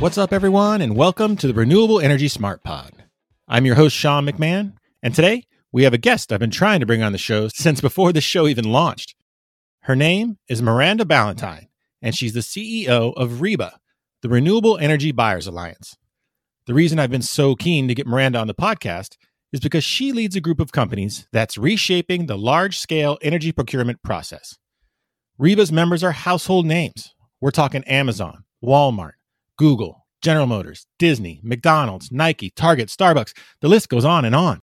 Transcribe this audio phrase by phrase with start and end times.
[0.00, 3.04] What's up, everyone, and welcome to the Renewable Energy Smart Pod.
[3.46, 6.86] I'm your host, Sean McMahon, and today we have a guest I've been trying to
[6.86, 9.14] bring on the show since before the show even launched.
[9.80, 11.66] Her name is Miranda Ballentine,
[12.00, 13.72] and she's the CEO of REBA,
[14.22, 15.98] the Renewable Energy Buyers Alliance.
[16.64, 19.18] The reason I've been so keen to get Miranda on the podcast
[19.52, 24.02] is because she leads a group of companies that's reshaping the large scale energy procurement
[24.02, 24.56] process.
[25.36, 27.14] REBA's members are household names.
[27.38, 29.12] We're talking Amazon, Walmart,
[29.60, 33.34] Google, General Motors, Disney, McDonald's, Nike, Target, Starbucks.
[33.60, 34.60] The list goes on and on.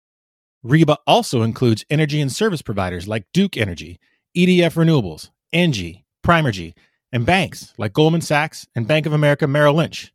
[0.62, 3.98] REBA also includes energy and service providers like Duke Energy,
[4.36, 6.74] EDF Renewables, Engie, Primergy,
[7.10, 10.12] and banks like Goldman Sachs and Bank of America Merrill Lynch.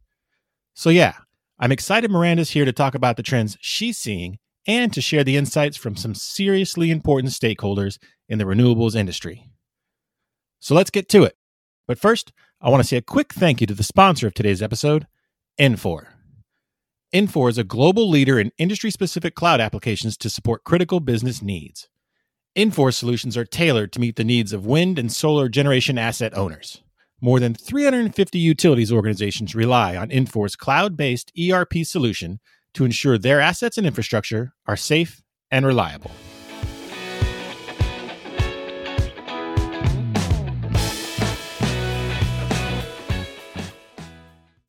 [0.76, 1.16] So, yeah,
[1.60, 5.38] I'm excited Miranda's here to talk about the trends she's seeing and to share the
[5.38, 7.98] insights from some seriously important stakeholders
[8.30, 9.50] in the renewables industry.
[10.60, 11.34] So, let's get to it.
[11.88, 14.64] But first, I want to say a quick thank you to the sponsor of today's
[14.64, 15.06] episode,
[15.60, 16.08] Infor.
[17.14, 21.88] Infor is a global leader in industry specific cloud applications to support critical business needs.
[22.58, 26.82] Infor solutions are tailored to meet the needs of wind and solar generation asset owners.
[27.22, 32.40] More than 350 utilities organizations rely on Infor's cloud based ERP solution
[32.74, 36.12] to ensure their assets and infrastructure are safe and reliable.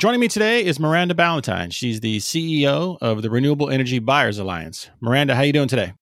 [0.00, 1.72] Joining me today is Miranda Ballentine.
[1.72, 4.88] She's the CEO of the Renewable Energy Buyers Alliance.
[5.00, 5.92] Miranda, how are you doing today?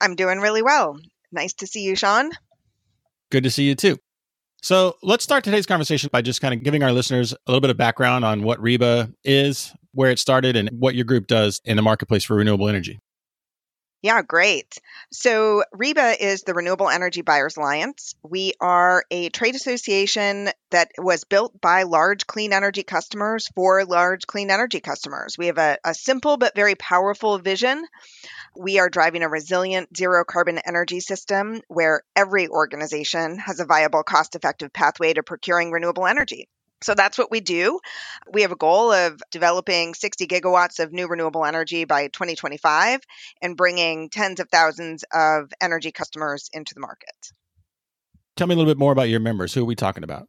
[0.00, 0.96] I'm doing really well.
[1.30, 2.30] Nice to see you, Sean.
[3.30, 3.98] Good to see you too.
[4.62, 7.68] So let's start today's conversation by just kind of giving our listeners a little bit
[7.68, 11.76] of background on what REBA is, where it started, and what your group does in
[11.76, 13.00] the marketplace for renewable energy.
[14.04, 14.82] Yeah, great.
[15.12, 18.14] So, REBA is the Renewable Energy Buyers Alliance.
[18.22, 24.26] We are a trade association that was built by large clean energy customers for large
[24.26, 25.38] clean energy customers.
[25.38, 27.82] We have a, a simple but very powerful vision.
[28.54, 34.02] We are driving a resilient zero carbon energy system where every organization has a viable,
[34.02, 36.50] cost effective pathway to procuring renewable energy.
[36.84, 37.80] So that's what we do.
[38.30, 43.00] We have a goal of developing 60 gigawatts of new renewable energy by 2025
[43.40, 47.32] and bringing tens of thousands of energy customers into the market.
[48.36, 49.54] Tell me a little bit more about your members.
[49.54, 50.28] Who are we talking about?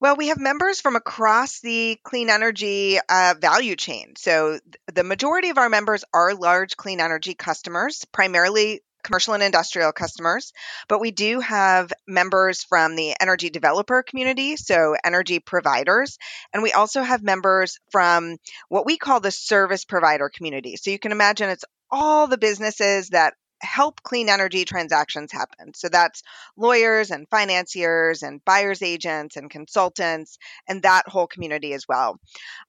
[0.00, 4.14] Well, we have members from across the clean energy uh, value chain.
[4.16, 4.62] So, th-
[4.92, 10.52] the majority of our members are large clean energy customers, primarily commercial and industrial customers,
[10.88, 16.18] but we do have members from the energy developer community, so energy providers,
[16.52, 18.36] and we also have members from
[18.68, 20.76] what we call the service provider community.
[20.76, 25.72] So you can imagine it's all the businesses that help clean energy transactions happen.
[25.74, 26.22] So that's
[26.56, 32.18] lawyers and financiers and buyers agents and consultants and that whole community as well.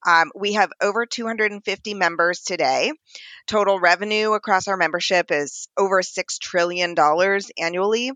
[0.06, 2.92] Um, we have over 250 members today.
[3.46, 6.94] Total revenue across our membership is over $6 trillion
[7.58, 8.12] annually.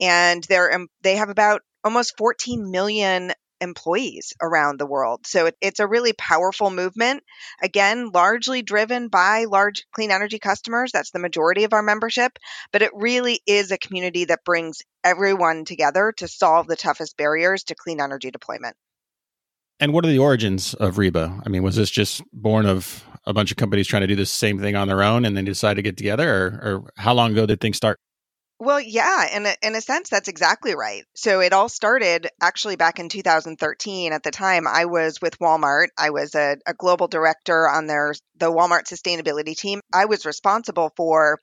[0.00, 5.26] And they're, they have about almost 14 million employees around the world.
[5.26, 7.22] So it, it's a really powerful movement.
[7.62, 10.92] Again, largely driven by large clean energy customers.
[10.92, 12.38] That's the majority of our membership.
[12.72, 17.64] But it really is a community that brings everyone together to solve the toughest barriers
[17.64, 18.76] to clean energy deployment.
[19.78, 21.42] And what are the origins of Reba?
[21.44, 24.24] I mean, was this just born of a bunch of companies trying to do the
[24.24, 26.28] same thing on their own and then decide to get together?
[26.30, 27.98] Or, or how long ago did things start?
[28.58, 31.04] Well, yeah, in a, in a sense, that's exactly right.
[31.14, 34.14] So it all started actually back in 2013.
[34.14, 35.88] At the time, I was with Walmart.
[35.98, 39.80] I was a, a global director on their the Walmart sustainability team.
[39.92, 41.38] I was responsible for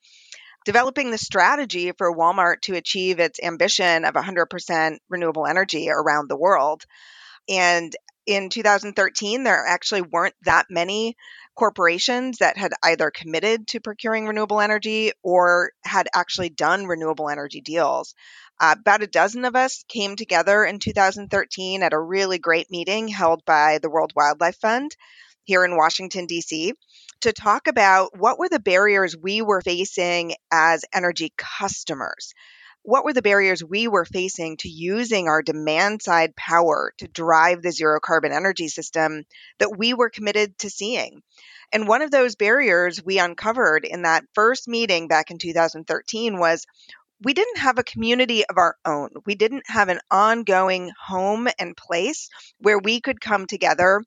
[0.66, 6.38] developing the strategy for Walmart to achieve its ambition of 100% renewable energy around the
[6.38, 6.84] world.
[7.50, 7.96] And
[8.26, 11.16] in 2013, there actually weren't that many
[11.56, 17.62] corporations that had either committed to procuring renewable energy or had actually done renewable energy
[17.62, 18.16] deals.
[18.60, 23.08] Uh, about a dozen of us came together in 2013 at a really great meeting
[23.08, 24.96] held by the World Wildlife Fund
[25.44, 26.74] here in Washington, D.C.,
[27.22, 32.34] to talk about what were the barriers we were facing as energy customers
[32.84, 37.62] what were the barriers we were facing to using our demand side power to drive
[37.62, 39.24] the zero carbon energy system
[39.60, 41.24] that we were committed to seeing?
[41.72, 46.66] And one of those barriers we uncovered in that first meeting back in 2013 was
[47.24, 49.10] we didn't have a community of our own.
[49.26, 54.04] We didn't have an ongoing home and place where we could come together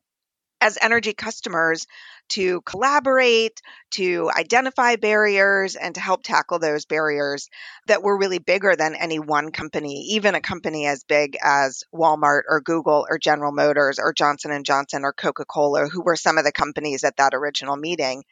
[0.60, 1.86] as energy customers
[2.28, 3.60] to collaborate,
[3.92, 7.48] to identify barriers, and to help tackle those barriers
[7.86, 12.42] that were really bigger than any one company, even a company as big as Walmart
[12.48, 16.44] or Google or General Motors or Johnson and Johnson or Coca-Cola, who were some of
[16.44, 18.24] the companies at that original meeting,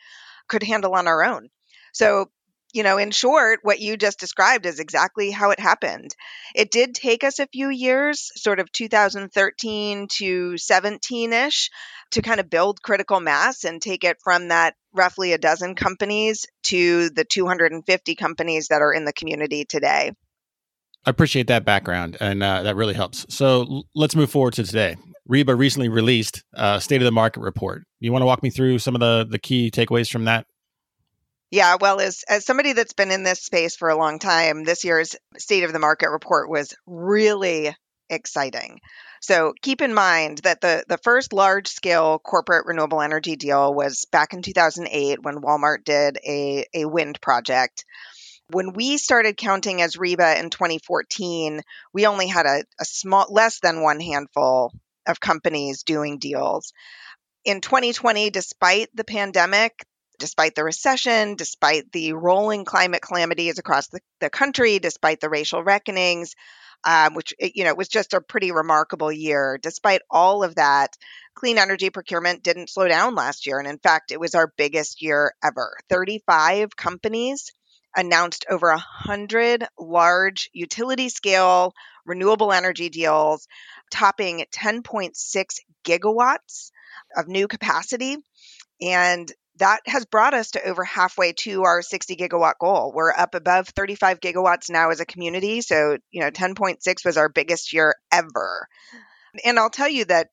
[0.48, 1.48] could handle on our own.
[1.92, 2.30] So
[2.74, 6.14] you know, in short, what you just described is exactly how it happened.
[6.54, 11.70] It did take us a few years, sort of 2013 to 17 ish,
[12.10, 16.46] to kind of build critical mass and take it from that roughly a dozen companies
[16.64, 20.10] to the 250 companies that are in the community today.
[21.06, 23.26] I appreciate that background, and uh, that really helps.
[23.28, 24.96] So l- let's move forward to today.
[25.28, 27.84] REBA recently released a state of the market report.
[28.00, 30.46] You want to walk me through some of the, the key takeaways from that?
[31.50, 34.84] Yeah, well, as as somebody that's been in this space for a long time, this
[34.84, 37.74] year's State of the Market report was really
[38.10, 38.80] exciting.
[39.20, 44.04] So keep in mind that the the first large scale corporate renewable energy deal was
[44.10, 47.84] back in 2008 when Walmart did a a wind project.
[48.50, 51.62] When we started counting as REBA in 2014,
[51.94, 54.72] we only had a, a small less than one handful
[55.06, 56.72] of companies doing deals.
[57.44, 59.86] In 2020, despite the pandemic,
[60.18, 65.62] despite the recession, despite the rolling climate calamities across the, the country, despite the racial
[65.62, 66.34] reckonings,
[66.84, 69.58] um, which you know was just a pretty remarkable year.
[69.62, 70.96] Despite all of that,
[71.34, 75.02] clean energy procurement didn't slow down last year, and in fact, it was our biggest
[75.02, 75.76] year ever.
[75.88, 77.52] Thirty-five companies
[77.96, 81.72] announced over a hundred large utility scale
[82.04, 83.48] renewable energy deals,
[83.90, 85.14] topping 10.6
[85.84, 86.70] gigawatts
[87.16, 88.16] of new capacity.
[88.80, 92.92] And that has brought us to over halfway to our 60 gigawatt goal.
[92.94, 95.60] We're up above 35 gigawatts now as a community.
[95.60, 98.66] So, you know, 10.6 was our biggest year ever.
[99.44, 100.28] And I'll tell you that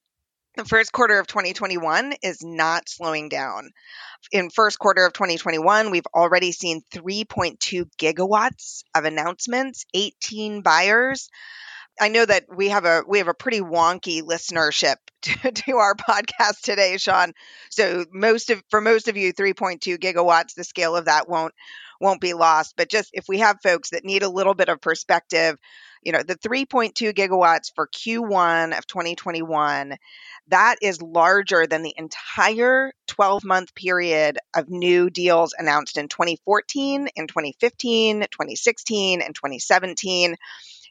[0.58, 3.70] the first quarter of 2021 is not slowing down.
[4.32, 11.30] In first quarter of 2021, we've already seen 3.2 gigawatts of announcements, 18 buyers.
[12.00, 15.96] I know that we have a we have a pretty wonky listenership to, to, our
[15.96, 17.34] podcast today, Sean.
[17.70, 21.54] So most of for most of you, 3.2 gigawatts, the scale of that won't
[22.00, 22.76] won't be lost.
[22.76, 25.58] But just if we have folks that need a little bit of perspective,
[26.02, 29.96] you know, the 3.2 gigawatts for Q1 of 2021,
[30.48, 37.10] that is larger than the entire 12 month period of new deals announced in 2014,
[37.16, 40.36] in 2015, 2016, and 2017.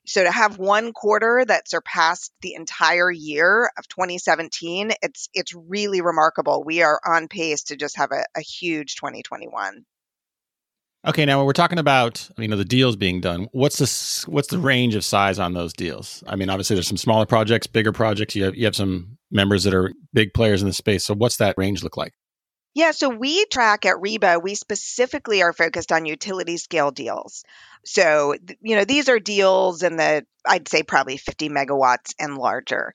[0.06, 6.00] So to have one quarter that surpassed the entire year of 2017, it's it's really
[6.00, 6.64] remarkable.
[6.64, 9.84] We are on pace to just have a, a huge 2021.
[11.06, 14.48] Okay, now when we're talking about you know the deals being done, what's the what's
[14.48, 16.22] the range of size on those deals?
[16.26, 18.34] I mean, obviously there's some smaller projects, bigger projects.
[18.36, 21.04] You have you have some members that are big players in the space.
[21.04, 22.12] So what's that range look like?
[22.72, 27.44] Yeah, so we track at REBA, we specifically are focused on utility scale deals.
[27.84, 32.94] So, you know, these are deals in the, I'd say probably 50 megawatts and larger.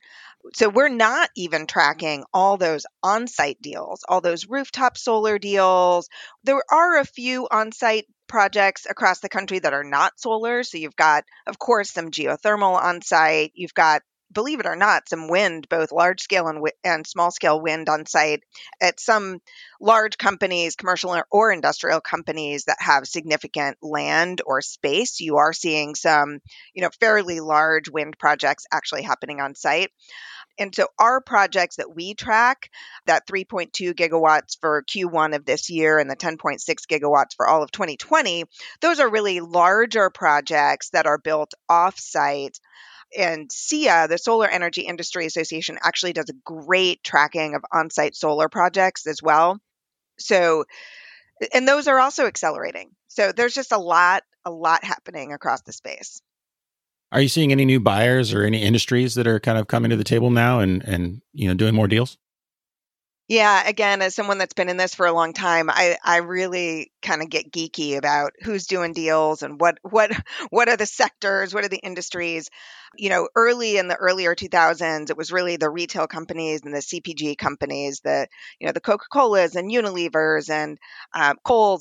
[0.54, 6.08] So we're not even tracking all those on site deals, all those rooftop solar deals.
[6.44, 10.64] There are a few on site projects across the country that are not solar.
[10.64, 13.52] So you've got, of course, some geothermal on site.
[13.56, 17.62] You've got believe it or not, some wind, both large scale and, and small scale
[17.62, 18.44] wind on site
[18.82, 19.42] at some
[19.80, 25.20] large companies, commercial or industrial companies that have significant land or space.
[25.20, 26.40] You are seeing some,
[26.74, 29.92] you know, fairly large wind projects actually happening on site.
[30.58, 32.70] And so our projects that we track,
[33.08, 37.72] that 3.2 gigawatts for Q1 of this year and the 10.6 gigawatts for all of
[37.72, 38.46] 2020,
[38.80, 42.60] those are really larger projects that are built off site
[43.18, 48.16] and SEIA, the Solar Energy Industry Association, actually does a great tracking of on site
[48.16, 49.60] solar projects as well.
[50.20, 50.66] So,
[51.54, 52.92] and those are also accelerating.
[53.08, 56.22] So there's just a lot, a lot happening across the space.
[57.12, 59.96] Are you seeing any new buyers or any industries that are kind of coming to
[59.96, 62.18] the table now and and you know doing more deals?
[63.28, 66.92] Yeah, again, as someone that's been in this for a long time, I, I really
[67.02, 70.12] kind of get geeky about who's doing deals and what what
[70.52, 72.50] what are the sectors, what are the industries.
[72.98, 76.84] You know, early in the earlier 2000s, it was really the retail companies and the
[76.84, 78.28] CPG companies, the
[78.60, 80.78] you know the Coca Colas and Unilevers and
[81.12, 81.34] uh,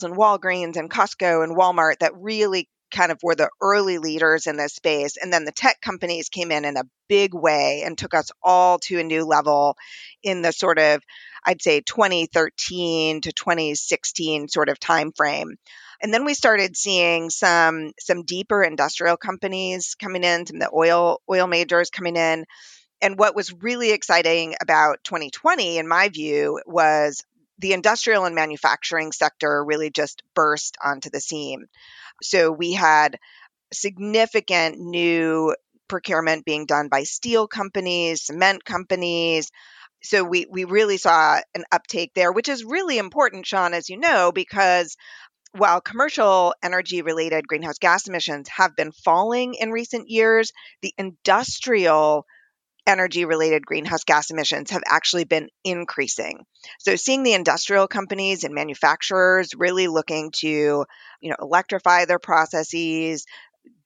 [0.02, 4.56] and Walgreens and Costco and Walmart that really kind of were the early leaders in
[4.56, 5.16] this space.
[5.16, 8.78] And then the tech companies came in in a big way and took us all
[8.80, 9.76] to a new level
[10.22, 11.02] in the sort of,
[11.44, 15.56] I'd say 2013 to 2016 sort of time frame.
[16.00, 20.70] And then we started seeing some some deeper industrial companies coming in, some of the
[20.74, 22.44] oil oil majors coming in.
[23.00, 27.22] And what was really exciting about 2020, in my view, was
[27.58, 31.66] the industrial and manufacturing sector really just burst onto the scene.
[32.22, 33.18] So we had
[33.72, 35.54] significant new
[35.88, 39.50] procurement being done by steel companies, cement companies.
[40.04, 43.96] So we we really saw an uptake there, which is really important, Sean, as you
[43.99, 44.96] know, because
[45.52, 52.26] while commercial energy related greenhouse gas emissions have been falling in recent years, the industrial
[52.87, 56.44] energy related greenhouse gas emissions have actually been increasing.
[56.80, 63.25] So seeing the industrial companies and manufacturers really looking to, you know, electrify their processes,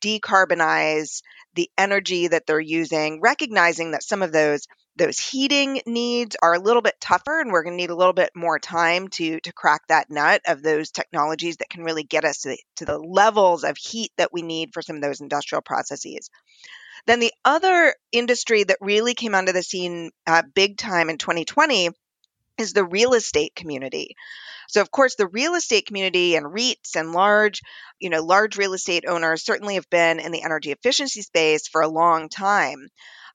[0.00, 1.22] decarbonize
[1.54, 4.66] the energy that they're using, recognizing that some of those
[4.98, 8.12] those heating needs are a little bit tougher and we're going to need a little
[8.12, 12.24] bit more time to to crack that nut of those technologies that can really get
[12.24, 15.20] us to the, to the levels of heat that we need for some of those
[15.20, 16.30] industrial processes.
[17.06, 21.90] Then the other industry that really came onto the scene uh, big time in 2020
[22.58, 24.16] is the real estate community.
[24.68, 27.62] So of course the real estate community and REITs and large,
[28.00, 31.80] you know, large real estate owners certainly have been in the energy efficiency space for
[31.80, 32.88] a long time.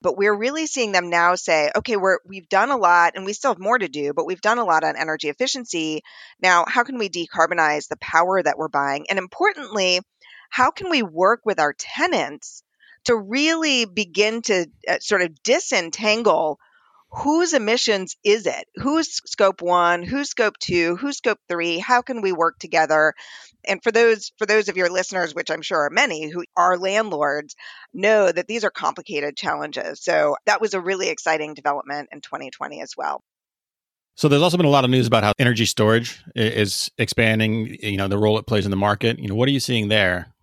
[0.04, 3.32] But we're really seeing them now say, okay, we're we've done a lot and we
[3.32, 6.02] still have more to do, but we've done a lot on energy efficiency.
[6.40, 9.06] Now, how can we decarbonize the power that we're buying?
[9.08, 10.00] And importantly,
[10.50, 12.62] how can we work with our tenants
[13.06, 16.58] to really begin to uh, sort of disentangle
[17.16, 18.66] whose emissions is it?
[18.76, 21.78] Who's scope 1, who's scope 2, who's scope 3?
[21.78, 23.14] How can we work together?
[23.66, 26.76] And for those for those of your listeners which I'm sure are many who are
[26.76, 27.56] landlords
[27.92, 30.02] know that these are complicated challenges.
[30.02, 33.22] So that was a really exciting development in 2020 as well.
[34.16, 37.96] So there's also been a lot of news about how energy storage is expanding, you
[37.96, 39.18] know, the role it plays in the market.
[39.18, 40.33] You know, what are you seeing there?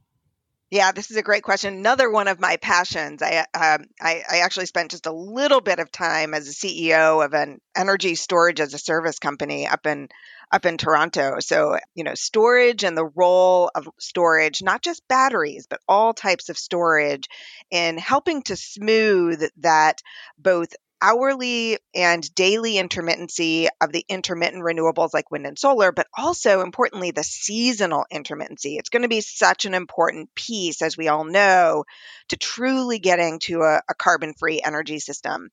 [0.71, 1.73] Yeah, this is a great question.
[1.75, 3.21] Another one of my passions.
[3.21, 7.23] I, um, I, I actually spent just a little bit of time as a CEO
[7.23, 10.07] of an energy storage as a service company up in
[10.49, 11.39] up in Toronto.
[11.39, 16.47] So, you know, storage and the role of storage, not just batteries, but all types
[16.47, 17.27] of storage
[17.69, 20.01] in helping to smooth that
[20.37, 26.61] both hourly and daily intermittency of the intermittent renewables like wind and solar, but also
[26.61, 28.77] importantly, the seasonal intermittency.
[28.77, 31.85] It's going to be such an important piece, as we all know,
[32.29, 35.49] to truly getting to a, a carbon free energy system.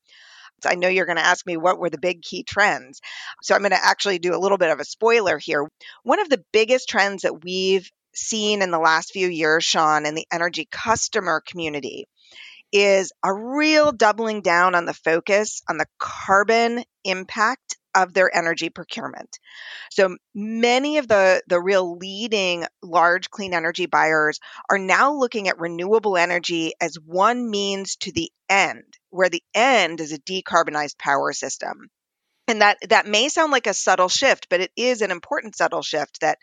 [0.66, 3.00] I know you're going to ask me what were the big key trends.
[3.42, 5.68] So I'm going to actually do a little bit of a spoiler here.
[6.02, 10.14] One of the biggest trends that we've seen in the last few years, Sean, in
[10.14, 12.06] the energy customer community
[12.72, 18.68] is a real doubling down on the focus on the carbon impact of their energy
[18.68, 19.38] procurement.
[19.90, 24.38] So many of the, the real leading large clean energy buyers
[24.70, 30.00] are now looking at renewable energy as one means to the end, where the end
[30.00, 31.88] is a decarbonized power system.
[32.46, 35.82] And that, that may sound like a subtle shift, but it is an important subtle
[35.82, 36.38] shift that,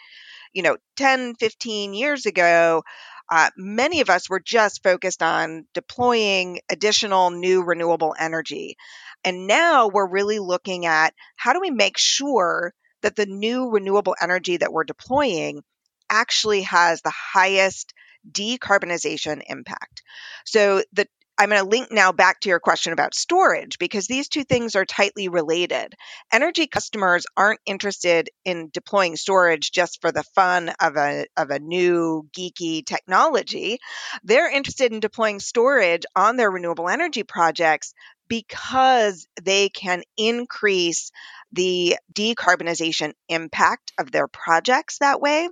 [0.54, 2.84] you know, 10, 15 years ago,
[3.32, 8.78] uh, many of us were just focused on deploying additional new renewable energy.
[9.24, 14.16] And now we're really looking at how do we make sure that the new renewable
[14.22, 15.64] energy that we're deploying
[16.10, 17.94] actually has the highest
[18.32, 20.04] decarbonization impact.
[20.46, 24.30] So the I'm going to link now back to your question about storage because these
[24.30, 25.94] two things are tightly related.
[26.32, 31.60] Energy customers aren't interested in deploying storage just for the fun of a, of a
[31.60, 33.80] new geeky technology.
[34.24, 37.94] They're interested in deploying storage on their renewable energy projects
[38.28, 41.12] because they can increase
[41.52, 45.50] the decarbonization impact of their projects that way.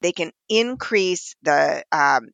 [0.00, 2.28] They can increase the um,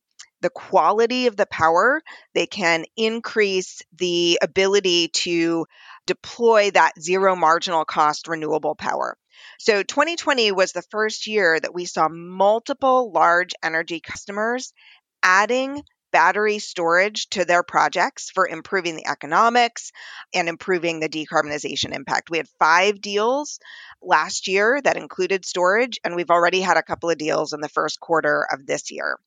[0.44, 2.02] the quality of the power.
[2.34, 5.64] They can increase the ability to
[6.06, 9.16] deploy that zero marginal cost renewable power.
[9.58, 14.74] So 2020 was the first year that we saw multiple large energy customers
[15.22, 15.82] adding
[16.12, 19.92] battery storage to their projects for improving the economics
[20.34, 22.28] and improving the decarbonization impact.
[22.28, 23.60] We had five deals
[24.02, 27.68] last year that included storage, and we've already had a couple of deals in the
[27.70, 29.18] first quarter of this year.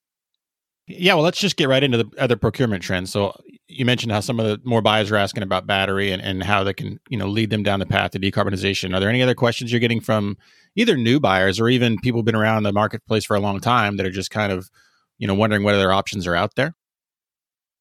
[0.87, 3.11] Yeah, well, let's just get right into the other procurement trends.
[3.11, 6.41] So you mentioned how some of the more buyers are asking about battery and, and
[6.41, 8.95] how they can, you know, lead them down the path to decarbonization.
[8.95, 10.37] Are there any other questions you're getting from
[10.77, 14.05] either new buyers or even people been around the marketplace for a long time that
[14.05, 14.69] are just kind of,
[15.17, 16.73] you know, wondering whether their options are out there?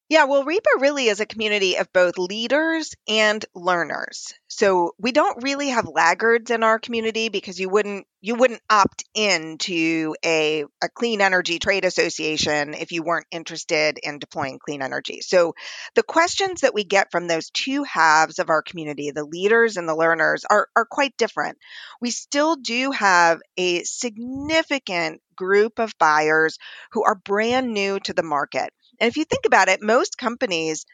[0.08, 4.34] Yeah, well, REBA really is a community of both leaders and learners.
[4.46, 9.04] So we don't really have laggards in our community because you wouldn't you wouldn't opt
[9.14, 14.80] in to a, a clean energy trade association if you weren't interested in deploying clean
[14.80, 15.20] energy.
[15.22, 15.54] So
[15.96, 19.88] the questions that we get from those two halves of our community, the leaders and
[19.88, 21.58] the learners, are, are quite different.
[22.00, 26.58] We still do have a significant group of buyers
[26.92, 28.72] who are brand new to the market.
[29.00, 30.86] And if you think about it, most companies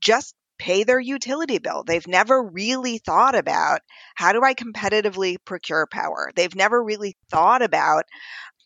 [0.00, 1.84] just pay their utility bill.
[1.84, 3.80] They've never really thought about
[4.14, 6.32] how do I competitively procure power?
[6.34, 8.04] They've never really thought about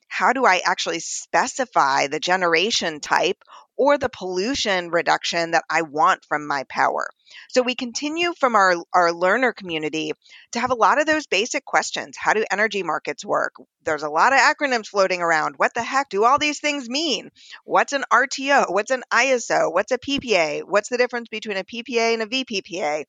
[0.08, 3.38] how do I actually specify the generation type
[3.76, 7.08] or the pollution reduction that I want from my power.
[7.48, 10.12] So we continue from our, our learner community
[10.52, 12.16] to have a lot of those basic questions.
[12.16, 13.54] How do energy markets work?
[13.84, 15.54] There's a lot of acronyms floating around.
[15.56, 17.30] What the heck do all these things mean?
[17.64, 18.72] What's an RTO?
[18.72, 19.72] What's an ISO?
[19.72, 20.62] What's a PPA?
[20.64, 23.04] What's the difference between a PPA and a VPPA?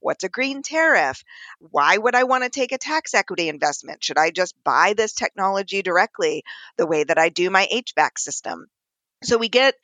[0.00, 1.22] What's a green tariff?
[1.58, 4.02] Why would I want to take a tax equity investment?
[4.02, 6.42] Should I just buy this technology directly
[6.76, 8.66] the way that I do my HVAC system?
[9.22, 9.74] So we get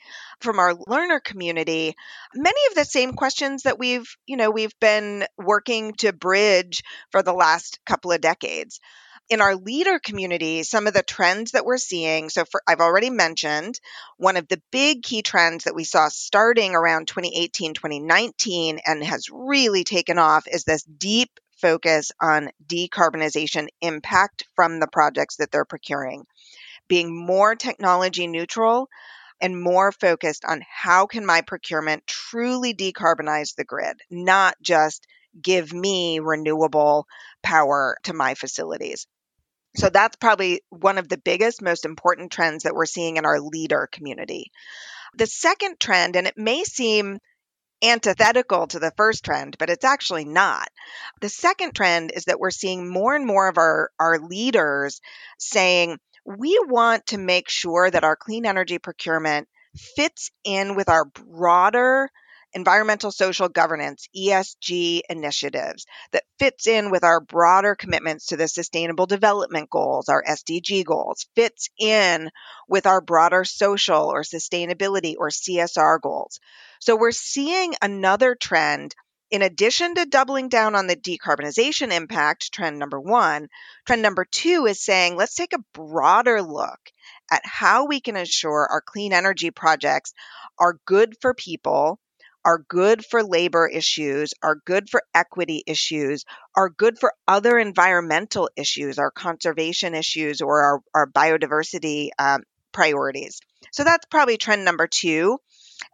[0.41, 1.95] from our learner community
[2.35, 7.23] many of the same questions that we've, you know, we've been working to bridge for
[7.23, 8.81] the last couple of decades.
[9.29, 13.11] In our leader community, some of the trends that we're seeing, so for I've already
[13.11, 13.79] mentioned
[14.17, 19.29] one of the big key trends that we saw starting around 2018, 2019 and has
[19.31, 21.29] really taken off is this deep
[21.61, 26.25] focus on decarbonization impact from the projects that they're procuring.
[26.89, 28.89] Being more technology neutral,
[29.41, 35.07] and more focused on how can my procurement truly decarbonize the grid, not just
[35.41, 37.07] give me renewable
[37.43, 39.07] power to my facilities.
[39.77, 43.41] So that's probably one of the biggest, most important trends that we're seeing in our
[43.41, 44.51] leader community.
[45.17, 47.19] The second trend, and it may seem
[47.83, 50.69] antithetical to the first trend, but it's actually not.
[51.21, 55.01] The second trend is that we're seeing more and more of our, our leaders
[55.39, 59.49] saying, we want to make sure that our clean energy procurement
[59.97, 62.11] fits in with our broader
[62.53, 69.07] environmental social governance ESG initiatives that fits in with our broader commitments to the sustainable
[69.07, 72.31] development goals our SDG goals fits in
[72.67, 76.41] with our broader social or sustainability or CSR goals.
[76.81, 78.95] So we're seeing another trend
[79.31, 83.49] in addition to doubling down on the decarbonization impact, trend number one,
[83.85, 86.79] trend number two is saying let's take a broader look
[87.31, 90.13] at how we can ensure our clean energy projects
[90.59, 91.99] are good for people,
[92.45, 98.49] are good for labor issues, are good for equity issues, are good for other environmental
[98.57, 103.41] issues, our conservation issues, or our, our biodiversity um, priorities.
[103.73, 105.39] So that's probably trend number two.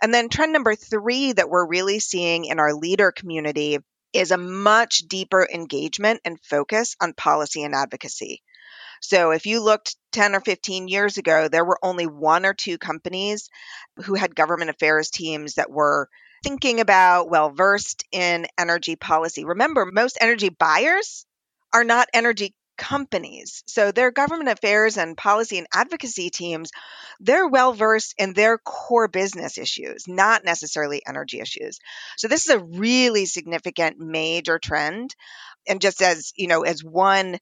[0.00, 3.78] And then trend number three that we're really seeing in our leader community
[4.12, 8.42] is a much deeper engagement and focus on policy and advocacy.
[9.00, 12.78] So if you looked 10 or 15 years ago, there were only one or two
[12.78, 13.48] companies
[14.04, 16.08] who had government affairs teams that were
[16.44, 19.44] thinking about, well versed in energy policy.
[19.44, 21.26] Remember, most energy buyers
[21.72, 23.62] are not energy companies.
[23.66, 26.70] So their government affairs and policy and advocacy teams,
[27.20, 31.78] they're well versed in their core business issues, not necessarily energy issues.
[32.16, 35.14] So this is a really significant major trend.
[35.68, 37.38] And just as, you know, as one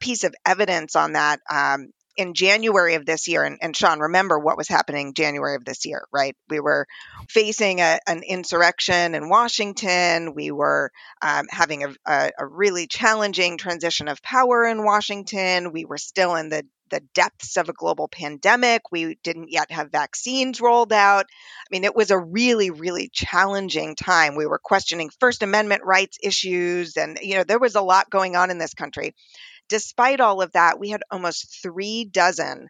[0.00, 4.38] piece of evidence on that, um, in January of this year, and, and, Sean, remember
[4.38, 6.36] what was happening January of this year, right?
[6.48, 6.86] We were
[7.28, 10.34] facing a, an insurrection in Washington.
[10.34, 10.90] We were
[11.22, 15.72] um, having a, a, a, really challenging transition of power in Washington.
[15.72, 18.92] We were still in the the depths of a global pandemic.
[18.92, 21.26] We didn't yet have vaccines rolled out.
[21.28, 24.36] I mean, it was a really, really challenging time.
[24.36, 28.36] We were questioning First Amendment rights issues, and you know, there was a lot going
[28.36, 29.14] on in this country.
[29.68, 32.68] Despite all of that, we had almost three dozen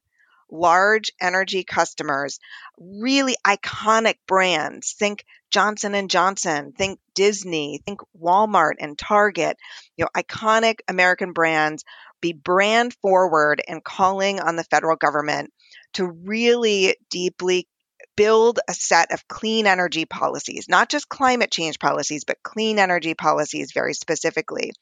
[0.51, 2.39] large energy customers,
[2.79, 4.93] really iconic brands.
[4.93, 9.57] Think Johnson and Johnson, think Disney, think Walmart and Target,
[9.97, 11.85] you know, iconic American brands
[12.21, 15.53] be brand forward and calling on the federal government
[15.95, 17.69] to really deeply
[18.17, 23.15] build a set of clean energy policies, not just climate change policies, but clean energy
[23.15, 24.73] policies very specifically.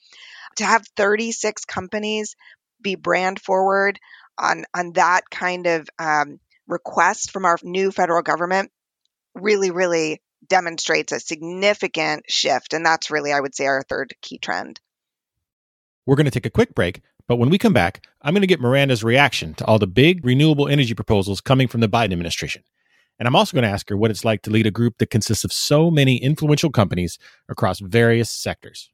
[0.56, 2.36] To have 36 companies
[2.80, 3.98] be brand forward
[4.38, 8.70] on on that kind of um, request from our new federal government
[9.34, 14.38] really really demonstrates a significant shift and that's really i would say our third key
[14.38, 14.80] trend.
[16.06, 18.46] We're going to take a quick break but when we come back i'm going to
[18.46, 22.62] get miranda's reaction to all the big renewable energy proposals coming from the biden administration
[23.18, 25.10] And I'm also going to ask her what it's like to lead a group that
[25.10, 28.90] consists of so many influential companies across various sectors.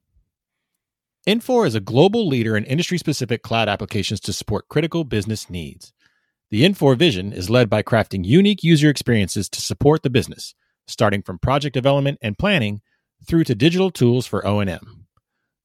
[1.27, 5.93] Infor is a global leader in industry specific cloud applications to support critical business needs.
[6.49, 10.55] The Infor vision is led by crafting unique user experiences to support the business,
[10.87, 12.81] starting from project development and planning
[13.25, 15.05] through to digital tools for O&M.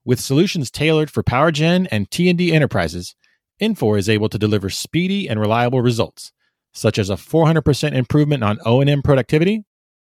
[0.04, 3.16] With solutions tailored for power gen and T&D enterprises,
[3.60, 6.32] Infor is able to deliver speedy and reliable results,
[6.76, 9.64] such as a 400% improvement on O&M productivity,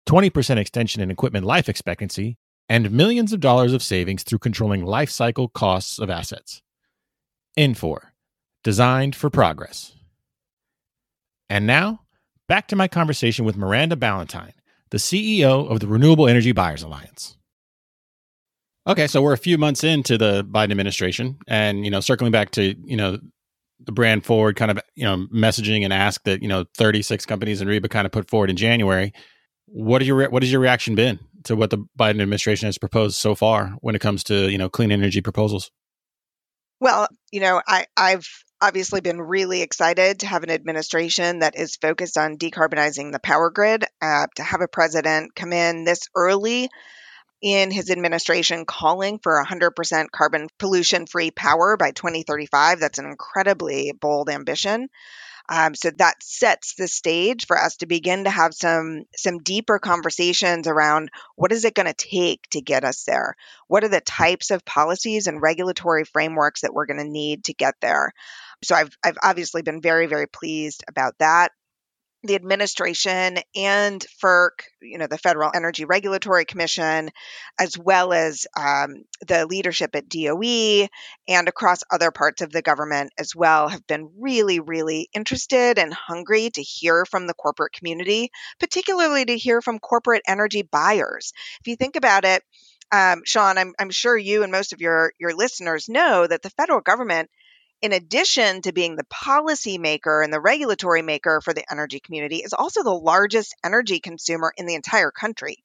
[0.08, 5.10] 20% extension in equipment life expectancy, and millions of dollars of savings through controlling life
[5.10, 6.62] cycle costs of assets.
[7.58, 7.98] Infor,
[8.62, 9.96] designed for progress.
[11.48, 12.02] And now,
[12.46, 14.52] back to my conversation with Miranda Ballentine,
[14.90, 17.36] the CEO of the Renewable Energy Buyers Alliance.
[18.86, 22.52] Okay, so we're a few months into the Biden administration, and you know, circling back
[22.52, 23.18] to you know
[23.84, 27.60] the brand forward kind of you know messaging and ask that you know 36 companies
[27.60, 29.12] in REBA kind of put forward in January.
[29.66, 33.16] What are your what has your reaction been to what the Biden administration has proposed
[33.16, 35.70] so far when it comes to you know clean energy proposals?
[36.80, 38.26] Well, you know, I, I've
[38.62, 43.50] obviously been really excited to have an administration that is focused on decarbonizing the power
[43.50, 43.84] grid.
[44.00, 46.70] Uh, to have a president come in this early
[47.42, 52.80] in his administration calling for 100% carbon pollution free power by 2035.
[52.80, 54.88] That's an incredibly bold ambition.
[55.48, 59.80] Um, so that sets the stage for us to begin to have some some deeper
[59.80, 63.34] conversations around what is it going to take to get us there?
[63.66, 67.54] What are the types of policies and regulatory frameworks that we're going to need to
[67.54, 68.12] get there?
[68.62, 71.50] So I've I've obviously been very very pleased about that
[72.22, 74.50] the administration and FERC,
[74.82, 77.10] you know, the Federal Energy Regulatory Commission,
[77.58, 80.88] as well as um, the leadership at DOE
[81.28, 85.94] and across other parts of the government as well, have been really, really interested and
[85.94, 91.32] hungry to hear from the corporate community, particularly to hear from corporate energy buyers.
[91.60, 92.42] If you think about it,
[92.92, 96.50] um, Sean, I'm, I'm sure you and most of your, your listeners know that the
[96.50, 97.30] federal government
[97.82, 102.36] in addition to being the policy maker and the regulatory maker for the energy community,
[102.36, 105.62] is also the largest energy consumer in the entire country.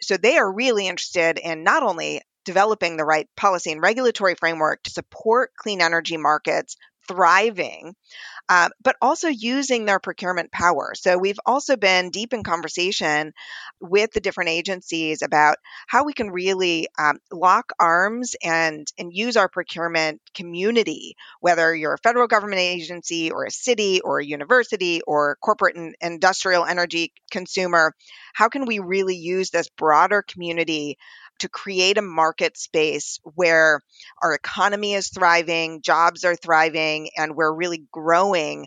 [0.00, 4.82] So they are really interested in not only developing the right policy and regulatory framework
[4.82, 6.76] to support clean energy markets
[7.06, 7.94] thriving,
[8.48, 10.92] uh, but also using their procurement power.
[10.94, 13.32] So we've also been deep in conversation
[13.80, 19.36] with the different agencies about how we can really um, lock arms and and use
[19.36, 25.00] our procurement community, whether you're a federal government agency or a city or a university
[25.02, 27.94] or corporate and industrial energy consumer.
[28.34, 30.98] How can we really use this broader community
[31.40, 33.80] to create a market space where
[34.22, 38.66] our economy is thriving, jobs are thriving, and we're really growing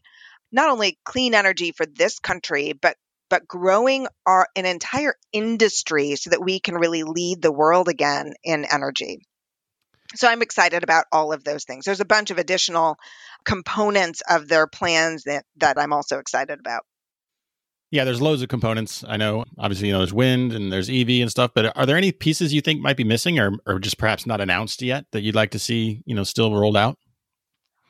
[0.52, 2.96] not only clean energy for this country, but
[3.30, 8.34] but growing our an entire industry so that we can really lead the world again
[8.44, 9.20] in energy.
[10.16, 11.84] So I'm excited about all of those things.
[11.84, 12.98] There's a bunch of additional
[13.44, 16.86] components of their plans that, that I'm also excited about.
[17.90, 19.04] Yeah, there's loads of components.
[19.08, 21.96] I know, obviously, you know, there's wind and there's EV and stuff, but are there
[21.96, 25.22] any pieces you think might be missing or, or just perhaps not announced yet that
[25.22, 26.98] you'd like to see, you know, still rolled out?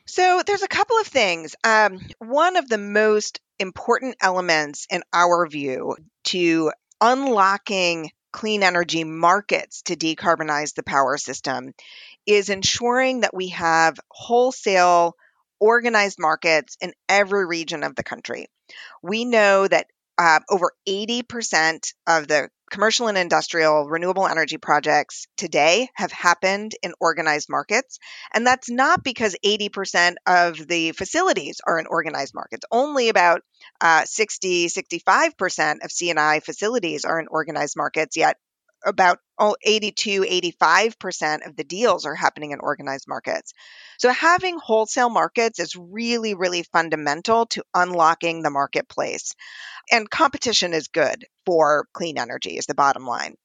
[0.06, 1.56] So there's a couple of things.
[1.64, 9.82] Um, one of the most important elements in our view to unlocking clean energy markets
[9.84, 11.74] to decarbonize the power system
[12.28, 15.16] is ensuring that we have wholesale
[15.60, 18.48] organized markets in every region of the country.
[19.02, 25.90] We know that uh, over 80% of the commercial and industrial renewable energy projects today
[25.94, 28.00] have happened in organized markets.
[28.34, 32.66] And that's not because 80% of the facilities are in organized markets.
[32.72, 33.42] Only about
[33.80, 38.38] uh, 60, 65% of C&I facilities are in organized markets, yet
[38.86, 43.54] about 82, 85% of the deals are happening in organized markets.
[43.98, 49.36] So having wholesale markets is really, really fundamental to unlocking the marketplace.
[49.92, 53.36] And competition is good for clean energy, is the bottom line.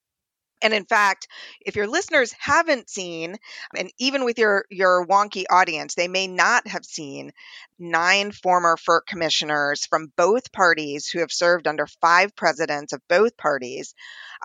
[0.63, 1.29] And in fact,
[1.61, 3.37] if your listeners haven't seen,
[3.77, 7.33] and even with your, your wonky audience, they may not have seen
[7.79, 13.37] nine former FERC commissioners from both parties who have served under five presidents of both
[13.37, 13.95] parties,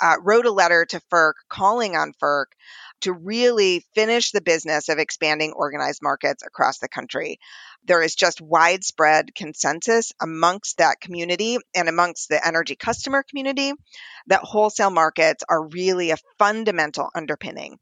[0.01, 2.45] uh, wrote a letter to FERC calling on FERC
[3.01, 7.39] to really finish the business of expanding organized markets across the country.
[7.85, 13.73] There is just widespread consensus amongst that community and amongst the energy customer community
[14.27, 17.79] that wholesale markets are really a fundamental underpinning.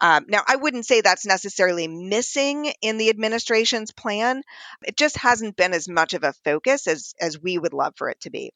[0.00, 4.42] Um, now, I wouldn't say that's necessarily missing in the administration's plan.
[4.84, 8.10] It just hasn't been as much of a focus as, as we would love for
[8.10, 8.52] it to be.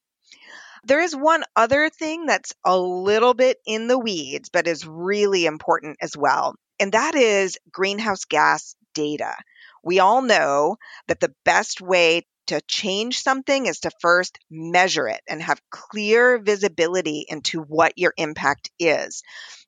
[0.84, 5.46] There is one other thing that's a little bit in the weeds, but is really
[5.46, 9.34] important as well, and that is greenhouse gas data.
[9.84, 10.76] We all know
[11.08, 16.38] that the best way to change something is to first measure it and have clear
[16.38, 19.22] visibility into what your impact is.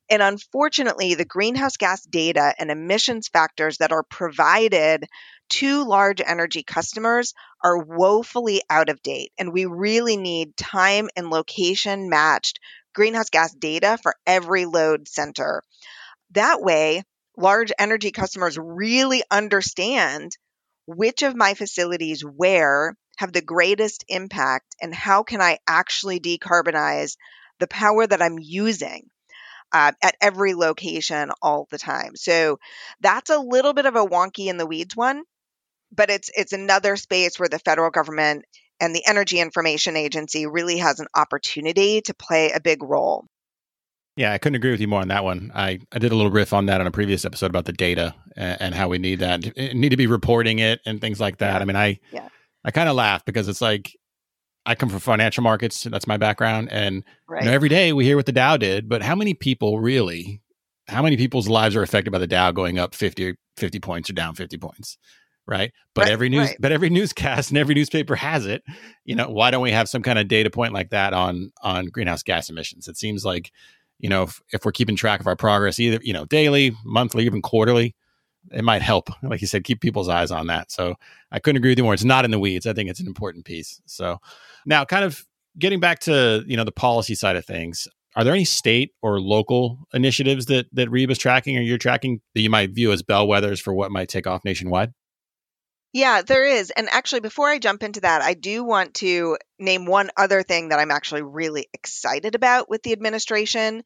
[0.09, 5.05] And unfortunately, the greenhouse gas data and emissions factors that are provided
[5.49, 9.31] to large energy customers are woefully out of date.
[9.37, 12.59] And we really need time and location matched
[12.93, 15.61] greenhouse gas data for every load center.
[16.31, 17.03] That way,
[17.37, 20.37] large energy customers really understand
[20.87, 27.17] which of my facilities where have the greatest impact and how can I actually decarbonize
[27.59, 29.09] the power that I'm using
[29.71, 32.15] uh, at every location all the time.
[32.15, 32.59] So
[33.01, 35.23] that's a little bit of a wonky in the weeds one,
[35.95, 38.45] but it's it's another space where the federal government
[38.79, 43.25] and the Energy Information Agency really has an opportunity to play a big role.
[44.17, 45.51] Yeah, I couldn't agree with you more on that one.
[45.53, 48.15] I, I did a little riff on that on a previous episode about the data
[48.37, 51.37] and, and how we need that, eh, need to be reporting it and things like
[51.39, 51.61] that.
[51.61, 52.29] I mean, I yeah.
[52.63, 53.91] I kind of laugh because it's like
[54.65, 55.83] I come from financial markets.
[55.83, 56.69] That's my background.
[56.71, 57.43] And right.
[57.43, 60.41] you know, every day we hear what the Dow did, but how many people really,
[60.87, 64.13] how many people's lives are affected by the Dow going up 50, 50 points or
[64.13, 64.97] down 50 points?
[65.47, 65.71] Right.
[65.93, 66.57] But right, every news, right.
[66.59, 68.63] but every newscast and every newspaper has it.
[69.03, 71.85] You know, why don't we have some kind of data point like that on, on
[71.85, 72.87] greenhouse gas emissions?
[72.87, 73.51] It seems like,
[73.99, 77.25] you know, if, if we're keeping track of our progress, either, you know, daily, monthly,
[77.25, 77.95] even quarterly,
[78.51, 80.71] it might help, like you said, keep people's eyes on that.
[80.71, 80.95] So
[81.31, 81.93] I couldn't agree with you more.
[81.93, 82.65] It's not in the weeds.
[82.65, 83.81] I think it's an important piece.
[83.85, 84.19] So
[84.65, 85.25] now, kind of
[85.57, 89.19] getting back to you know the policy side of things, are there any state or
[89.19, 93.03] local initiatives that that REBA is tracking or you're tracking that you might view as
[93.03, 94.93] bellwethers for what might take off nationwide?
[95.95, 96.71] Yeah, there is.
[96.71, 100.67] And actually, before I jump into that, I do want to name one other thing
[100.67, 103.81] that I'm actually really excited about with the administration,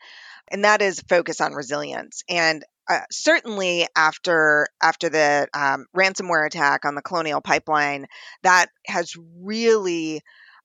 [0.47, 2.23] and that is focus on resilience.
[2.27, 8.07] And uh, certainly after after the um, ransomware attack on the Colonial Pipeline,
[8.41, 10.21] that has really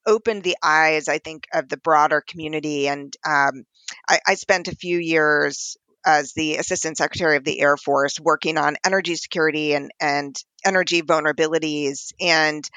[0.06, 2.88] opened the eyes, I think, of the broader community.
[2.88, 3.64] And um,
[4.08, 5.76] I, I spent a few years
[6.06, 11.02] as the Assistant Secretary of the Air Force working on energy security and, and energy
[11.02, 12.12] vulnerabilities.
[12.20, 12.68] And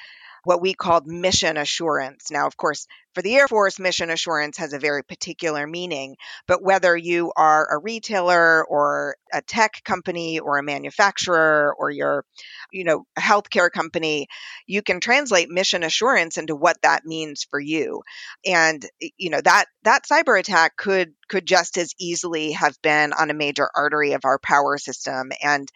[0.47, 2.31] what we called mission assurance.
[2.31, 6.15] Now, of course, for the Air Force, mission assurance has a very particular meaning,
[6.47, 12.23] but whether you are a retailer or a tech company or a manufacturer or you're,
[12.71, 14.27] you know, a healthcare company,
[14.67, 18.03] you can translate mission assurance into what that means for you.
[18.45, 18.85] And
[19.17, 23.33] you know, that that cyber attack could could just as easily have been on a
[23.33, 25.69] major artery of our power system and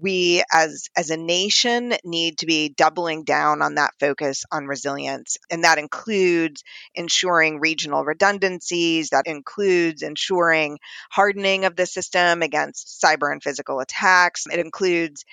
[0.00, 5.36] we as as a nation need to be doubling down on that focus on resilience
[5.50, 6.62] and that includes
[6.94, 10.78] ensuring regional redundancies that includes ensuring
[11.10, 14.44] hardening of the system against cyber and physical attacks.
[14.50, 15.24] It includes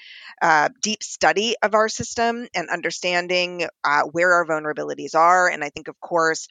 [0.42, 5.70] uh, deep study of our system and understanding uh, where our vulnerabilities are and i
[5.70, 6.48] think of course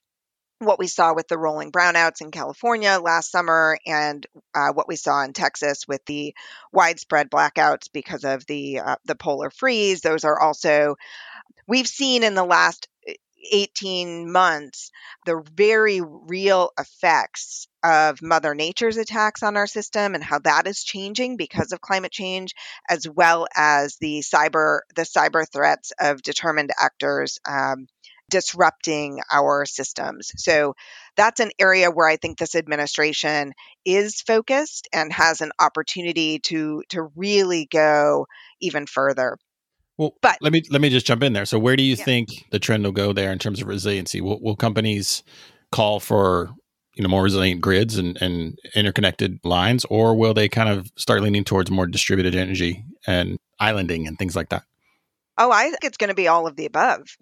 [0.65, 4.97] what we saw with the rolling brownouts in California last summer and uh, what we
[4.97, 6.35] saw in Texas with the
[6.73, 10.01] widespread blackouts because of the uh, the polar freeze.
[10.01, 10.97] Those are also
[11.67, 13.13] we've seen in the last uh,
[13.51, 14.91] 18 months
[15.27, 20.85] the very real effects of mother nature's attacks on our system and how that is
[20.85, 22.55] changing because of climate change
[22.89, 27.87] as well as the cyber the cyber threats of determined actors um,
[28.33, 30.33] disrupting our systems.
[30.37, 30.75] So
[31.17, 33.53] that's an area where I think this administration
[33.85, 38.27] is focused and has an opportunity to to really go
[38.61, 39.37] even further.
[39.99, 41.45] Well, but let me let me just jump in there.
[41.45, 42.05] So where do you yeah.
[42.05, 44.23] think the trend will go there in terms of resiliency?
[44.23, 45.23] Will, will companies
[45.71, 46.49] call for
[46.95, 51.21] you know more resilient grids and, and interconnected lines, or will they kind of start
[51.21, 54.63] leaning towards more distributed energy and islanding and things like that?
[55.37, 57.17] Oh, I think it's going to be all of the above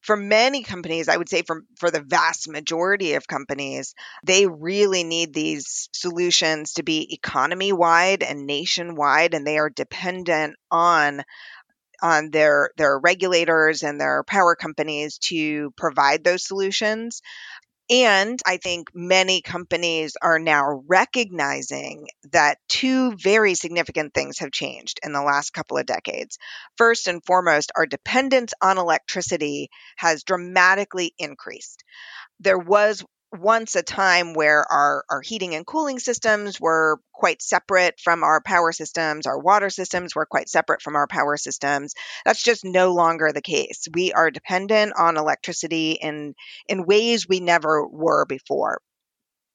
[0.00, 5.04] for many companies, I would say for, for the vast majority of companies, they really
[5.04, 11.22] need these solutions to be economy wide and nationwide, and they are dependent on
[12.00, 17.22] on their their regulators and their power companies to provide those solutions.
[17.90, 25.00] And I think many companies are now recognizing that two very significant things have changed
[25.02, 26.38] in the last couple of decades.
[26.76, 31.82] First and foremost, our dependence on electricity has dramatically increased.
[32.40, 38.00] There was once a time where our, our heating and cooling systems were quite separate
[38.00, 41.94] from our power systems, our water systems were quite separate from our power systems.
[42.24, 43.86] That's just no longer the case.
[43.92, 46.34] We are dependent on electricity in,
[46.68, 48.80] in ways we never were before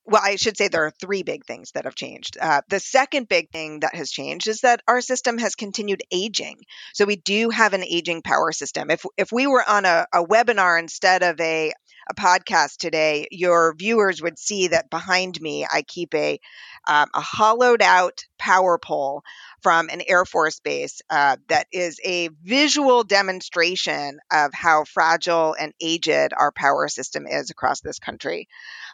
[0.06, 2.38] well, I should say there are three big things that have changed.
[2.40, 6.58] Uh, the second big thing that has changed is that our system has continued aging.
[6.94, 8.92] So we do have an aging power system.
[8.92, 11.72] If if we were on a, a webinar instead of a
[12.10, 16.40] a podcast today, your viewers would see that behind me I keep a
[16.88, 19.24] um, a hollowed out power pole
[19.62, 25.74] from an Air Force base uh, that is a visual demonstration of how fragile and
[25.82, 28.48] aged our power system is across this country.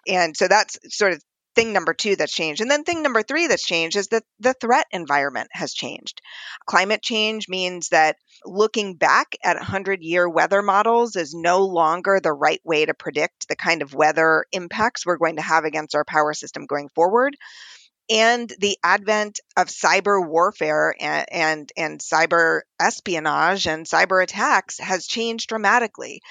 [0.08, 1.24] And so that's sort of
[1.56, 2.62] thing number two that's changed.
[2.62, 6.22] And then thing number three that's changed is that the threat environment has changed.
[6.66, 12.32] Climate change means that looking back at 100 year weather models is no longer the
[12.32, 16.06] right way to predict the kind of weather impacts we're going to have against our
[16.06, 17.36] power system going forward
[18.10, 25.06] and the advent of cyber warfare and, and, and cyber espionage and cyber attacks has
[25.06, 26.22] changed dramatically.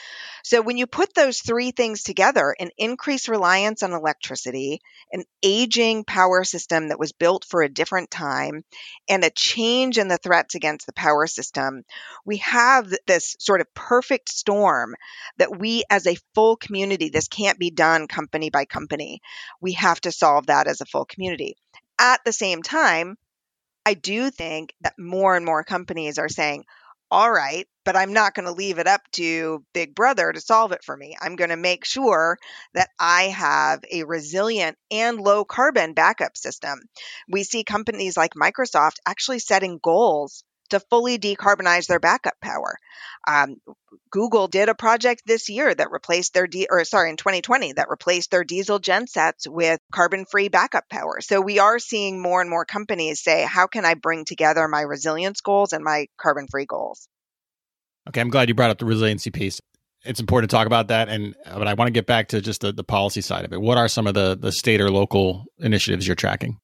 [0.42, 4.80] So when you put those three things together, an increased reliance on electricity,
[5.12, 8.64] an aging power system that was built for a different time,
[9.08, 11.84] and a change in the threats against the power system,
[12.24, 14.94] we have this sort of perfect storm
[15.36, 19.20] that we as a full community, this can't be done company by company.
[19.60, 21.56] We have to solve that as a full community.
[21.98, 23.16] At the same time,
[23.84, 26.64] I do think that more and more companies are saying,
[27.10, 30.72] all right, but I'm not going to leave it up to Big Brother to solve
[30.72, 31.16] it for me.
[31.20, 32.36] I'm going to make sure
[32.74, 36.80] that I have a resilient and low carbon backup system.
[37.30, 42.76] We see companies like Microsoft actually setting goals to fully decarbonize their backup power.
[43.26, 43.56] Um,
[44.10, 47.90] Google did a project this year that replaced their, di- or sorry, in 2020, that
[47.90, 51.20] replaced their diesel gensets with carbon free backup power.
[51.20, 54.82] So we are seeing more and more companies say, how can I bring together my
[54.82, 57.08] resilience goals and my carbon free goals?
[58.08, 59.60] Okay, I'm glad you brought up the resiliency piece.
[60.04, 62.60] It's important to talk about that, and but I want to get back to just
[62.60, 63.60] the, the policy side of it.
[63.60, 66.58] What are some of the the state or local initiatives you're tracking?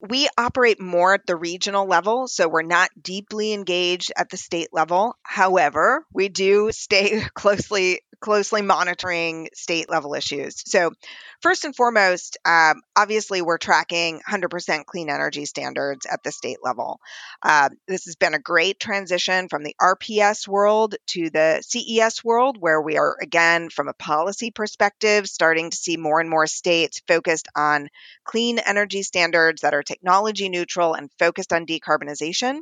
[0.00, 4.68] We operate more at the regional level, so we're not deeply engaged at the state
[4.72, 5.16] level.
[5.22, 10.62] However, we do stay closely closely monitoring state level issues.
[10.66, 10.92] So,
[11.40, 17.00] first and foremost, um, obviously, we're tracking 100% clean energy standards at the state level.
[17.42, 22.56] Uh, this has been a great transition from the RPS world to the CES world,
[22.58, 27.00] where we are, again, from a policy perspective, starting to see more and more states
[27.06, 27.88] focused on
[28.24, 32.60] clean energy standards that are technology neutral and focused on decarbonization.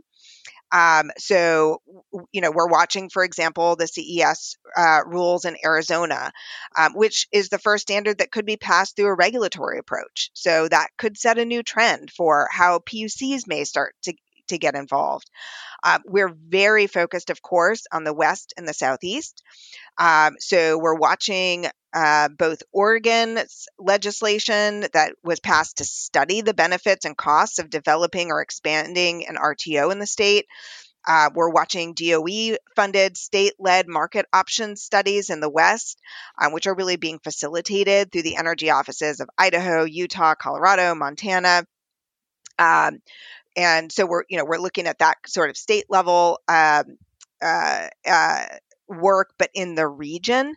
[0.72, 1.80] Um, so,
[2.32, 6.32] you know, we're watching, for example, the CES uh, rules in Arizona,
[6.76, 10.30] um, which is the first standard that could be passed through a regulatory approach.
[10.34, 14.14] So that could set a new trend for how PUCs may start to
[14.48, 15.30] to get involved.
[15.82, 19.42] Uh, we're very focused, of course, on the West and the Southeast.
[19.98, 27.04] Um, so we're watching uh, both Oregon's legislation that was passed to study the benefits
[27.04, 30.46] and costs of developing or expanding an RTO in the state.
[31.06, 36.00] Uh, we're watching DOE funded state led market option studies in the West,
[36.40, 41.64] um, which are really being facilitated through the energy offices of Idaho, Utah, Colorado, Montana.
[42.58, 42.98] Um,
[43.56, 46.98] and so we're, you know, we're looking at that sort of state level um,
[47.42, 48.44] uh, uh,
[48.88, 50.54] work, but in the region.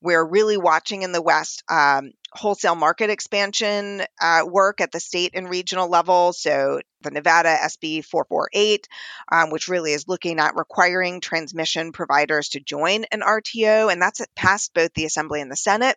[0.00, 5.32] We're really watching in the West um, wholesale market expansion uh, work at the state
[5.34, 6.32] and regional level.
[6.32, 8.88] So the Nevada SB 448,
[9.32, 14.24] um, which really is looking at requiring transmission providers to join an RTO, and that's
[14.36, 15.96] passed both the Assembly and the Senate.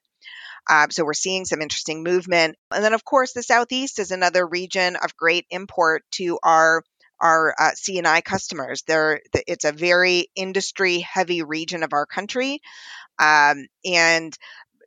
[0.69, 2.55] Uh, so we're seeing some interesting movement.
[2.73, 6.83] And then, of course, the Southeast is another region of great import to our
[7.23, 8.81] our uh, C&I customers.
[8.87, 12.61] They're, it's a very industry heavy region of our country
[13.19, 14.35] um, and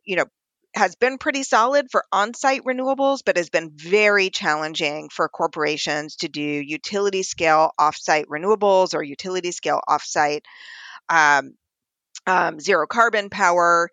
[0.04, 0.26] you know
[0.74, 6.28] has been pretty solid for on-site renewables, but has been very challenging for corporations to
[6.28, 10.44] do utility scale off-site renewables or utility scale off-site
[11.08, 11.54] um,
[12.26, 13.88] um, zero carbon power.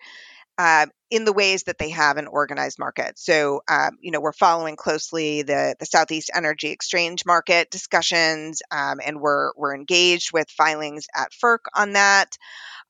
[0.58, 3.20] Uh, in the ways that they have an organized market.
[3.20, 9.00] So, um, you know, we're following closely the, the Southeast Energy Exchange market discussions, um,
[9.06, 12.38] and we're we're engaged with filings at FERC on that.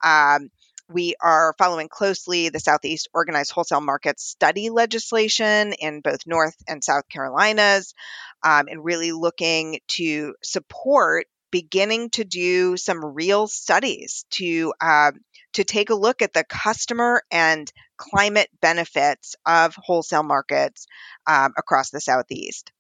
[0.04, 0.50] Um,
[0.88, 6.84] we are following closely the Southeast Organized Wholesale Markets Study legislation in both North and
[6.84, 7.96] South Carolinas,
[8.44, 15.12] um, and really looking to support beginning to do some real studies to uh,
[15.54, 17.72] to take a look at the customer and
[18.02, 20.88] climate benefits of wholesale markets
[21.28, 22.72] um, across the Southeast.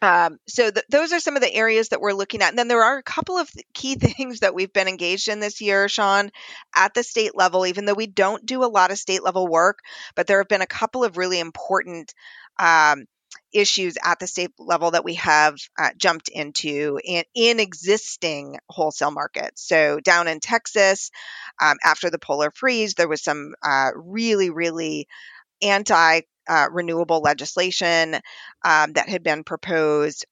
[0.00, 2.50] Um, so th- those are some of the areas that we're looking at.
[2.50, 5.60] And then there are a couple of key things that we've been engaged in this
[5.60, 6.30] year, Sean,
[6.76, 9.80] at the state level, even though we don't do a lot of state level work,
[10.14, 12.14] but there have been a couple of really important
[12.58, 13.06] um,
[13.52, 19.10] issues at the state level that we have uh, jumped into in, in existing wholesale
[19.10, 19.66] markets.
[19.66, 21.10] So down in Texas,
[21.60, 25.08] um, after the polar freeze, there was some uh, really, really
[25.62, 28.14] anti uh, renewable legislation
[28.64, 30.24] um, that had been proposed.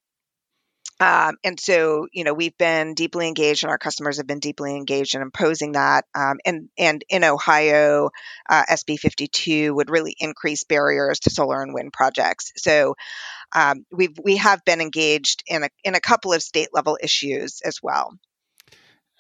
[0.99, 4.75] Um, and so, you know, we've been deeply engaged, and our customers have been deeply
[4.75, 6.07] engaged in imposing that.
[6.15, 8.11] Um, and and in Ohio,
[8.49, 12.53] uh, SB 52 would really increase barriers to solar and wind projects.
[12.57, 12.95] So,
[13.55, 17.61] um, we've we have been engaged in a in a couple of state level issues
[17.63, 18.13] as well.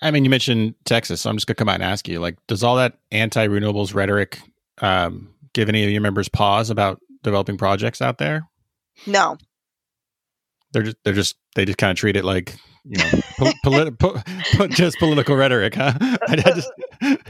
[0.01, 2.37] I mean, you mentioned Texas, so I'm just gonna come out and ask you, like,
[2.47, 4.41] does all that anti renewables rhetoric
[4.79, 8.49] um, give any of your members pause about developing projects out there?
[9.07, 9.37] No.
[10.77, 12.55] They're just they're just they just kind of treat it like
[12.85, 14.21] you know po- politi- po-
[14.59, 15.95] po- just political rhetoric, huh?
[16.29, 16.71] I, just...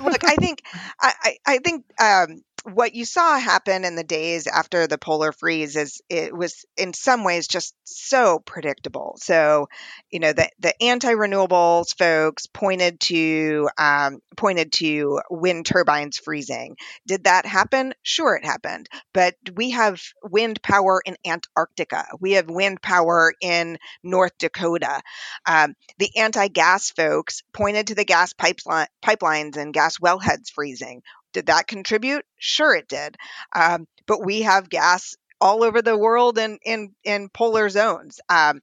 [0.03, 0.63] Look, I think
[1.01, 2.43] I I, think um,
[2.73, 6.93] what you saw happen in the days after the polar freeze is it was in
[6.93, 9.17] some ways just so predictable.
[9.21, 9.69] So,
[10.11, 16.77] you know, the the anti renewables folks pointed to um, pointed to wind turbines freezing.
[17.07, 17.95] Did that happen?
[18.03, 18.89] Sure, it happened.
[19.15, 22.07] But we have wind power in Antarctica.
[22.21, 25.03] We have wind power in North Dakota.
[25.47, 31.03] Um, the anti gas folks pointed to the gas pipeline, pipelines and gas wellheads freezing.
[31.37, 32.25] Did that contribute?
[32.39, 33.15] Sure, it did.
[33.55, 38.21] Um, but we have gas all over the world and in, in polar zones.
[38.31, 38.63] Um,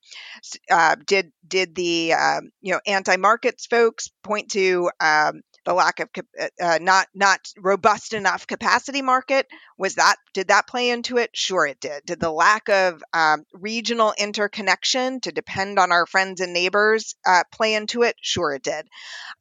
[0.72, 6.00] uh, did did the um, you know anti markets folks point to um, the lack
[6.00, 9.46] of uh, uh, not not robust enough capacity market?
[9.78, 11.30] Was that did that play into it?
[11.36, 12.04] Sure, it did.
[12.08, 17.44] Did the lack of um, regional interconnection to depend on our friends and neighbors uh,
[17.52, 18.16] play into it?
[18.20, 18.88] Sure, it did.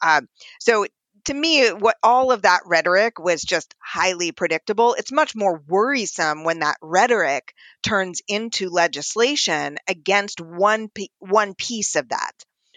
[0.03, 0.29] Um,
[0.61, 0.87] so
[1.27, 4.95] to me, what all of that rhetoric was just highly predictable.
[4.95, 12.09] It's much more worrisome when that rhetoric turns into legislation against one one piece of
[12.09, 12.33] that.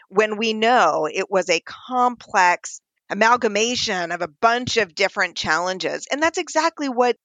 [0.10, 6.22] When we know it was a complex amalgamation of a bunch of different challenges, and
[6.22, 7.18] that's exactly what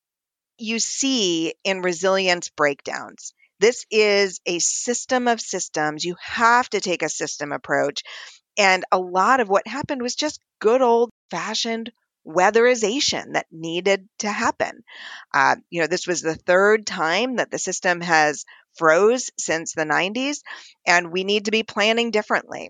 [0.58, 3.34] you see in resilience breakdowns.
[3.60, 6.04] This is a system of systems.
[6.04, 8.02] You have to take a system approach.
[8.60, 11.90] And a lot of what happened was just good old fashioned
[12.26, 14.82] weatherization that needed to happen.
[15.32, 18.44] Uh, you know, this was the third time that the system has
[18.76, 20.40] froze since the 90s,
[20.86, 22.68] and we need to be planning differently.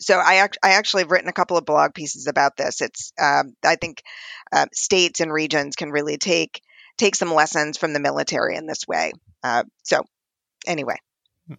[0.00, 2.80] So I, act- I actually have written a couple of blog pieces about this.
[2.80, 4.02] It's um, I think
[4.50, 6.62] uh, states and regions can really take
[6.96, 9.12] take some lessons from the military in this way.
[9.42, 10.02] Uh, so
[10.66, 10.96] anyway,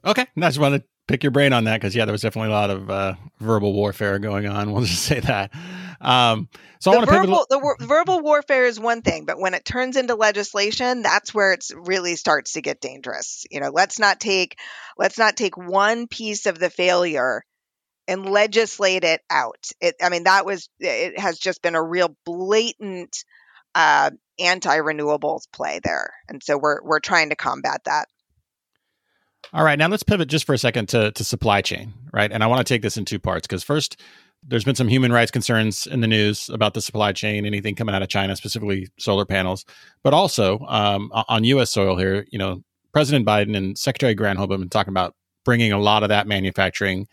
[0.04, 2.54] okay, I just wanted pick your brain on that because yeah, there was definitely a
[2.54, 4.72] lot of uh, verbal warfare going on.
[4.72, 5.52] We'll just say that.
[6.00, 6.48] Um,
[6.80, 9.54] so the I want to verbal, the wor- verbal warfare is one thing, but when
[9.54, 13.46] it turns into legislation, that's where it really starts to get dangerous.
[13.52, 14.58] You know, let's not take
[14.98, 17.44] let's not take one piece of the failure
[18.08, 19.70] and legislate it out.
[19.80, 23.24] It, I mean, that was it has just been a real blatant
[23.76, 28.08] uh, anti-renewables play there, and so we're we're trying to combat that.
[29.54, 32.32] All right, now let's pivot just for a second to, to supply chain, right?
[32.32, 34.00] And I want to take this in two parts because first,
[34.48, 37.94] there's been some human rights concerns in the news about the supply chain, anything coming
[37.94, 39.66] out of China, specifically solar panels,
[40.04, 41.70] but also um, on U.S.
[41.72, 42.26] soil here.
[42.32, 42.64] You know,
[42.94, 45.16] President Biden and Secretary Granholm have been talking about
[45.46, 47.08] bringing a lot of that manufacturing,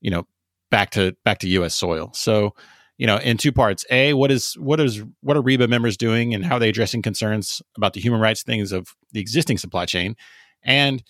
[0.00, 0.26] you know,
[0.70, 1.74] back to back to U.S.
[1.74, 2.10] soil.
[2.14, 2.54] So,
[2.98, 6.34] you know, in two parts: a, what is what is what are REBA members doing,
[6.34, 9.86] and how are they addressing concerns about the human rights things of the existing supply
[9.86, 10.16] chain,
[10.64, 11.02] and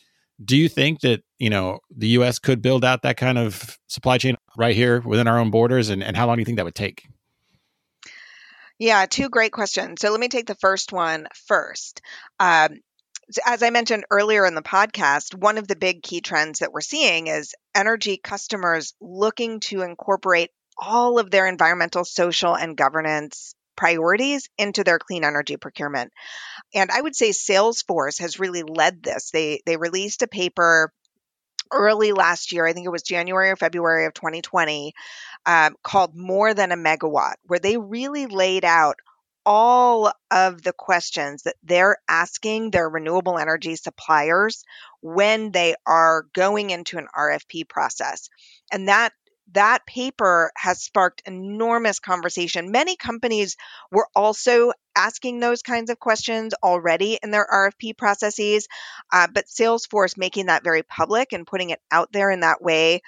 [0.45, 2.39] do you think that you know the U.S.
[2.39, 6.03] could build out that kind of supply chain right here within our own borders, and,
[6.03, 7.07] and how long do you think that would take?
[8.79, 10.01] Yeah, two great questions.
[10.01, 12.01] So let me take the first one first.
[12.41, 12.81] Um,
[13.47, 16.81] as I mentioned earlier in the podcast, one of the big key trends that we're
[16.81, 24.49] seeing is energy customers looking to incorporate all of their environmental, social, and governance priorities
[24.59, 26.13] into their clean energy procurement.
[26.75, 29.31] And I would say Salesforce has really led this.
[29.31, 30.93] They they released a paper
[31.73, 34.93] early last year, I think it was January or February of 2020,
[35.47, 38.97] um, called More Than a Megawatt, where they really laid out
[39.45, 44.63] all of the questions that they're asking their renewable energy suppliers
[45.01, 48.29] when they are going into an RFP process.
[48.71, 49.13] And that
[49.53, 52.71] that paper has sparked enormous conversation.
[52.71, 53.57] Many companies
[53.91, 58.69] were also asking those kinds of questions already in their RFP processes,
[59.13, 63.03] uh, but Salesforce making that very public and putting it out there in that way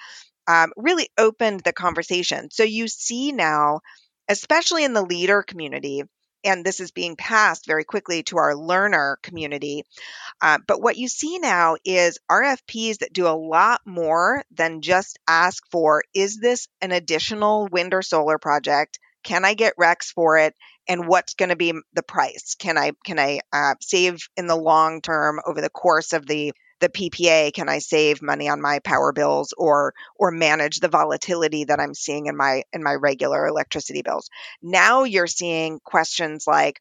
[0.47, 2.49] um, really opened the conversation.
[2.51, 3.81] So you see now,
[4.29, 6.03] especially in the leader community,
[6.45, 9.83] and this is being passed very quickly to our learner community.
[10.41, 15.19] Uh, but what you see now is RFPs that do a lot more than just
[15.27, 18.99] ask for is this an additional wind or solar project?
[19.23, 20.53] Can I get RECs for it?
[20.87, 22.55] And what's going to be the price?
[22.59, 26.53] Can I can I uh, save in the long term over the course of the
[26.85, 31.63] the PPA can I save money on my power bills or or manage the volatility
[31.63, 34.29] that I'm seeing in my in my regular electricity bills.
[34.61, 36.79] Now you're seeing questions like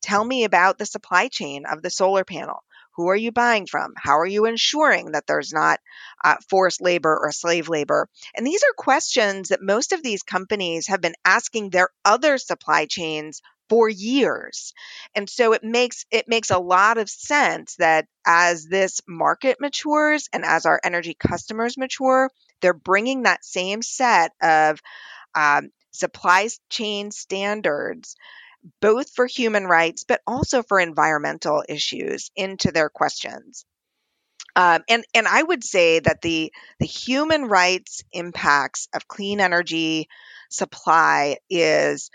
[0.00, 2.64] tell me about the supply chain of the solar panel.
[2.96, 3.92] Who are you buying from?
[3.96, 5.80] How are you ensuring that there's not
[6.24, 8.08] uh, forced labor or slave labor?
[8.34, 12.86] And these are questions that most of these companies have been asking their other supply
[12.86, 14.72] chains for years.
[15.14, 20.28] And so it makes it makes a lot of sense that as this market matures
[20.32, 24.80] and as our energy customers mature, they're bringing that same set of
[25.34, 28.16] um, supply chain standards
[28.80, 33.64] both for human rights but also for environmental issues into their questions.
[34.54, 40.08] Um, and and I would say that the the human rights impacts of clean energy
[40.50, 42.10] supply is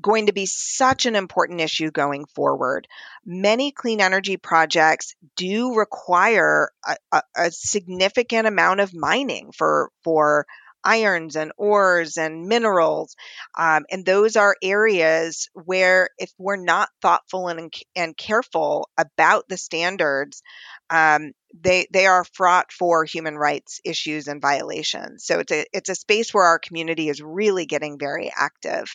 [0.00, 2.88] going to be such an important issue going forward.
[3.24, 10.46] Many clean energy projects do require a, a, a significant amount of mining for for
[10.86, 13.16] irons and ores and minerals.
[13.58, 19.56] Um, and those are areas where, if we're not thoughtful and, and careful about the
[19.56, 20.42] standards,
[20.88, 25.24] um, they they are fraught for human rights issues and violations.
[25.24, 28.94] So it's a it's a space where our community is really getting very active.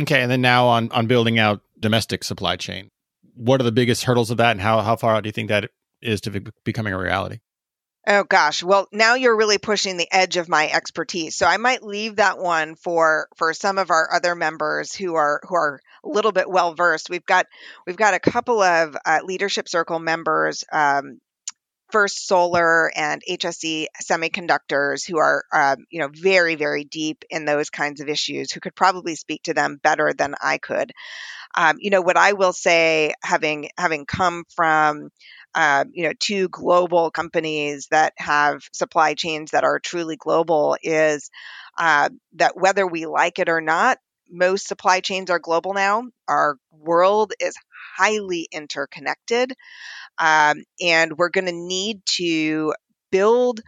[0.00, 2.90] Okay, and then now on on building out domestic supply chain,
[3.34, 5.48] what are the biggest hurdles of that, and how how far out do you think
[5.48, 5.70] that
[6.02, 7.38] is to be becoming a reality?
[8.08, 11.82] Oh gosh, well now you're really pushing the edge of my expertise, so I might
[11.82, 16.08] leave that one for for some of our other members who are who are a
[16.08, 17.10] little bit well versed.
[17.10, 17.46] We've got
[17.86, 21.20] we've got a couple of uh, leadership circle members um,
[21.90, 27.70] First Solar and HSE Semiconductors, who are um, you know very very deep in those
[27.70, 30.92] kinds of issues, who could probably speak to them better than I could.
[31.56, 35.10] Um, you know what I will say, having having come from
[35.54, 41.30] uh, you know two global companies that have supply chains that are truly global, is
[41.78, 43.98] uh, that whether we like it or not,
[44.30, 46.04] most supply chains are global now.
[46.28, 47.54] Our world is
[47.96, 49.52] highly interconnected.
[50.18, 52.74] Um, and we're going to need to
[53.10, 53.60] build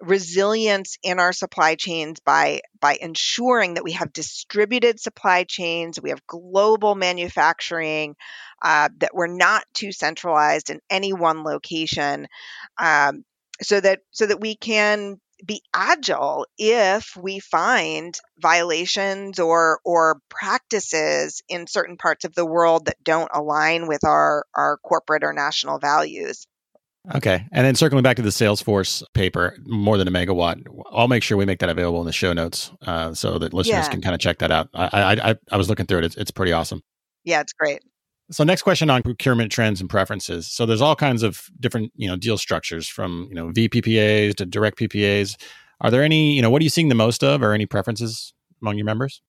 [0.00, 6.10] resilience in our supply chains by by ensuring that we have distributed supply chains we
[6.10, 8.14] have global manufacturing
[8.62, 12.26] uh, that we're not too centralized in any one location
[12.76, 13.24] um,
[13.62, 21.42] so that so that we can be agile if we find violations or or practices
[21.48, 25.78] in certain parts of the world that don't align with our our corporate or national
[25.78, 26.46] values.
[27.14, 27.44] Okay.
[27.52, 31.36] And then circling back to the Salesforce paper, more than a megawatt, I'll make sure
[31.36, 33.90] we make that available in the show notes uh, so that listeners yeah.
[33.90, 34.70] can kind of check that out.
[34.72, 36.04] I, I, I was looking through it.
[36.04, 36.82] It's, it's pretty awesome.
[37.24, 37.82] Yeah, it's great.
[38.30, 40.50] So next question on procurement trends and preferences.
[40.50, 44.46] So there's all kinds of different, you know, deal structures from, you know, VPPAs to
[44.46, 45.36] direct PPAs.
[45.80, 48.32] Are there any, you know, what are you seeing the most of or any preferences
[48.62, 49.20] among your members?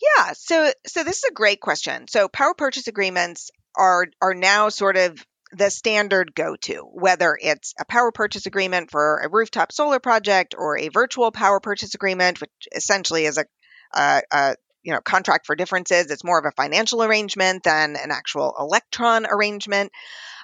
[0.00, 2.06] Yeah, so so this is a great question.
[2.08, 7.84] So power purchase agreements are are now sort of the standard go-to, whether it's a
[7.84, 12.50] power purchase agreement for a rooftop solar project or a virtual power purchase agreement, which
[12.74, 13.46] essentially is a,
[13.94, 14.56] a, a
[14.86, 16.10] you know contract for differences.
[16.10, 19.92] It's more of a financial arrangement than an actual electron arrangement.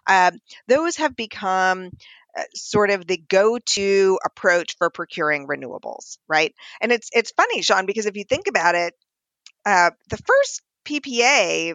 [0.07, 0.33] Uh,
[0.69, 1.91] those have become
[2.37, 6.55] uh, sort of the go-to approach for procuring renewables right?
[6.81, 8.95] And it's it's funny sean because if you think about it
[9.67, 11.75] uh, the first ppa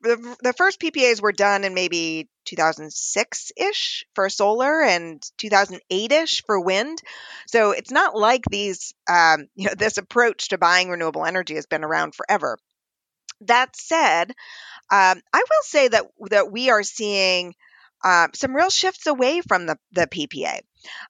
[0.00, 6.60] the, first PPAs were done in maybe 2006 ish for solar and 2008 ish for
[6.60, 7.00] wind.
[7.46, 11.66] So it's not like these, um, you know, this approach to buying renewable energy has
[11.66, 12.58] been around forever.
[13.42, 14.32] That said,
[14.90, 17.54] um, I will say that that we are seeing
[18.04, 20.60] uh, some real shifts away from the, the PPA.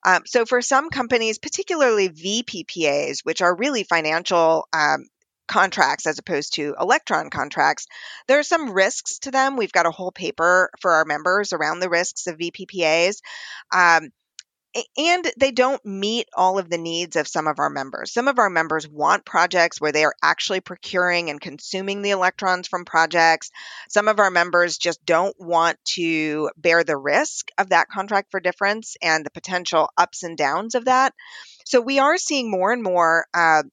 [0.04, 5.06] Um, so for some companies, particularly VPPAs, which are really financial um,
[5.50, 7.86] contracts as opposed to electron contracts,
[8.28, 9.56] there are some risks to them.
[9.56, 13.16] We've got a whole paper for our members around the risks of VPPAs.
[13.74, 14.10] Um,
[14.96, 18.12] and they don't meet all of the needs of some of our members.
[18.12, 22.68] Some of our members want projects where they are actually procuring and consuming the electrons
[22.68, 23.50] from projects.
[23.88, 28.38] Some of our members just don't want to bear the risk of that contract for
[28.38, 31.14] difference and the potential ups and downs of that.
[31.66, 33.64] So we are seeing more and more uh,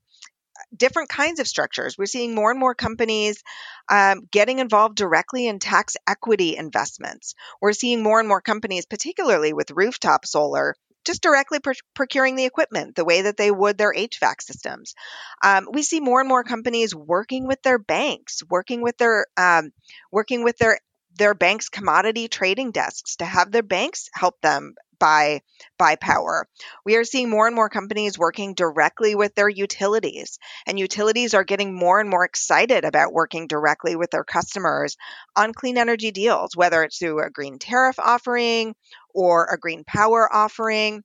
[0.76, 1.98] different kinds of structures.
[1.98, 3.44] We're seeing more and more companies
[3.90, 7.36] um, getting involved directly in tax equity investments.
[7.62, 12.46] We're seeing more and more companies, particularly with rooftop solar, just directly pr- procuring the
[12.46, 14.94] equipment the way that they would their HVAC systems.
[15.44, 19.72] Um, we see more and more companies working with their banks, working with their um,
[20.12, 20.80] working with their
[21.18, 25.42] their banks commodity trading desks to have their banks help them buy
[25.78, 26.48] buy power.
[26.86, 31.44] We are seeing more and more companies working directly with their utilities, and utilities are
[31.44, 34.98] getting more and more excited about working directly with their customers
[35.36, 38.76] on clean energy deals, whether it's through a green tariff offering
[39.14, 41.04] or a green power offering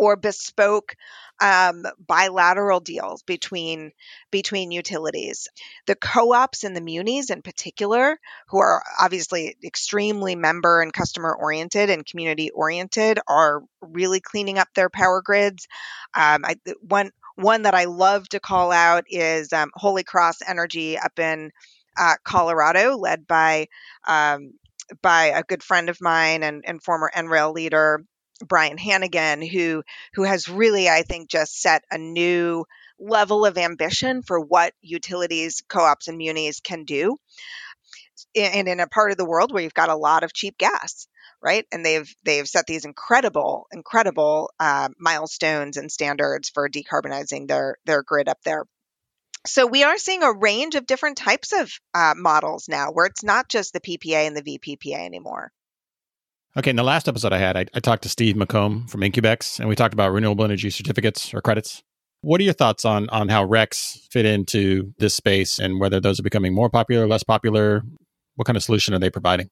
[0.00, 0.96] or bespoke
[1.42, 3.92] um, bilateral deals between
[4.30, 5.46] between utilities.
[5.86, 11.90] The co-ops and the munis, in particular, who are obviously extremely member and customer oriented
[11.90, 15.68] and community oriented, are really cleaning up their power grids.
[16.14, 20.96] Um, I, one one that I love to call out is um, Holy Cross Energy
[20.96, 21.50] up in
[21.98, 23.66] uh, Colorado, led by
[24.08, 24.54] um,
[25.02, 28.04] by a good friend of mine and, and former NREL leader,
[28.46, 29.82] Bryan Hannegan, who
[30.14, 32.64] who has really, I think, just set a new
[32.98, 37.16] level of ambition for what utilities, co-ops, and munis can do.
[38.36, 41.06] And in a part of the world where you've got a lot of cheap gas,
[41.42, 41.66] right?
[41.72, 48.02] And they've they've set these incredible, incredible uh, milestones and standards for decarbonizing their their
[48.02, 48.64] grid up there.
[49.46, 53.24] So we are seeing a range of different types of uh, models now, where it's
[53.24, 55.50] not just the PPA and the VPPA anymore.
[56.56, 59.60] Okay, in the last episode I had, I, I talked to Steve McComb from Incubex,
[59.60, 61.84] and we talked about renewable energy certificates or credits.
[62.22, 66.18] What are your thoughts on on how RECs fit into this space and whether those
[66.18, 67.82] are becoming more popular, less popular?
[68.34, 69.48] What kind of solution are they providing?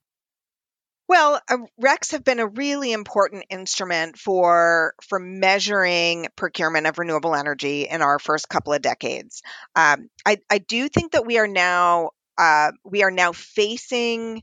[1.08, 7.36] Well, uh, RECs have been a really important instrument for for measuring procurement of renewable
[7.36, 9.42] energy in our first couple of decades.
[9.76, 14.42] Um, I, I do think that we are now uh, we are now facing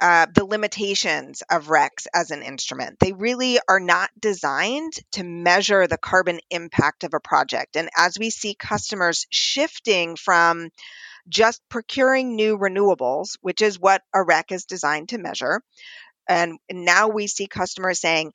[0.00, 2.98] uh, the limitations of RECs as an instrument.
[3.00, 7.76] They really are not designed to measure the carbon impact of a project.
[7.76, 10.70] And as we see customers shifting from
[11.28, 15.62] just procuring new renewables, which is what a REC is designed to measure,
[16.28, 18.32] and now we see customers saying,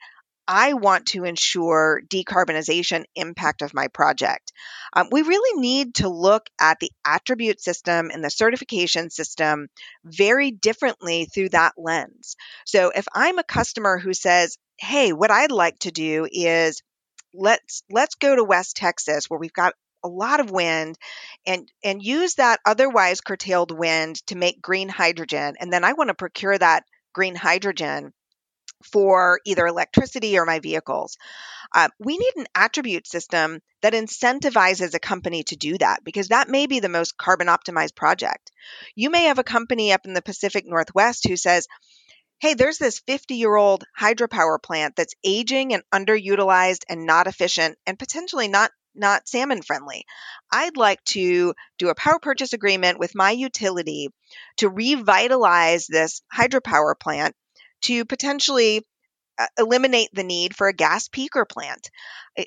[0.48, 4.52] I want to ensure decarbonization impact of my project.
[4.94, 9.68] Um, we really need to look at the attribute system and the certification system
[10.04, 12.36] very differently through that lens.
[12.66, 16.82] So if I'm a customer who says, "Hey, what I'd like to do is
[17.34, 19.74] let's let's go to West Texas where we've got
[20.04, 20.98] a lot of wind
[21.46, 26.10] and and use that otherwise curtailed wind to make green hydrogen and then I want
[26.10, 28.14] to procure that green hydrogen
[28.84, 31.18] for either electricity or my vehicles.
[31.74, 36.50] Uh, we need an attribute system that incentivizes a company to do that because that
[36.50, 38.52] may be the most carbon optimized project.
[38.96, 41.68] You may have a company up in the Pacific Northwest who says,
[42.40, 47.78] Hey, there's this 50 year old hydropower plant that's aging and underutilized and not efficient
[47.86, 50.06] and potentially not not salmon friendly.
[50.52, 54.10] I'd like to do a power purchase agreement with my utility
[54.58, 57.36] to revitalize this hydropower plant
[57.82, 58.86] to potentially
[59.38, 61.90] uh, eliminate the need for a gas peaker plant.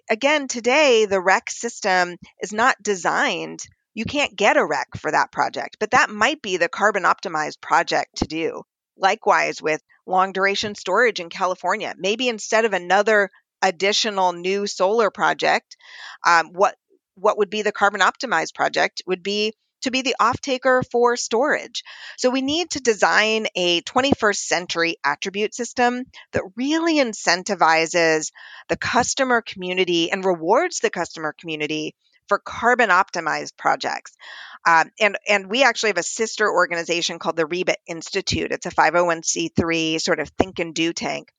[0.09, 3.65] Again, today the REC system is not designed.
[3.95, 7.61] You can't get a REC for that project, but that might be the carbon optimized
[7.61, 8.63] project to do.
[8.97, 13.31] Likewise, with long duration storage in California, maybe instead of another
[13.63, 15.77] additional new solar project,
[16.25, 16.77] um, what
[17.17, 19.55] what would be the carbon optimized project would be
[19.85, 21.83] to be the off taker for storage.
[22.19, 28.31] So we need to design a 21st century attribute system that really incentivizes
[28.69, 31.95] the customer community and rewards the customer community
[32.29, 34.17] for carbon optimized projects.
[34.67, 38.51] Um, and, and we actually have a sister organization called the REBA Institute.
[38.51, 41.31] It's a 501c3 sort of think and do tank.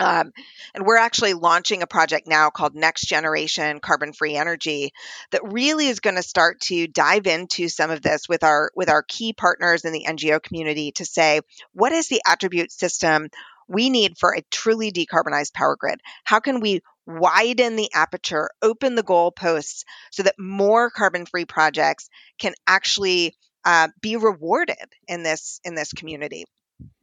[0.00, 0.32] Um,
[0.74, 4.92] and we're actually launching a project now called Next Generation Carbon Free Energy
[5.30, 8.88] that really is going to start to dive into some of this with our with
[8.88, 11.42] our key partners in the NGO community to say
[11.74, 13.28] what is the attribute system
[13.68, 16.00] we need for a truly decarbonized power grid?
[16.24, 22.08] How can we widen the aperture, open the goalposts so that more carbon free projects
[22.38, 23.34] can actually
[23.64, 24.76] uh, be rewarded
[25.06, 26.46] in this in this community.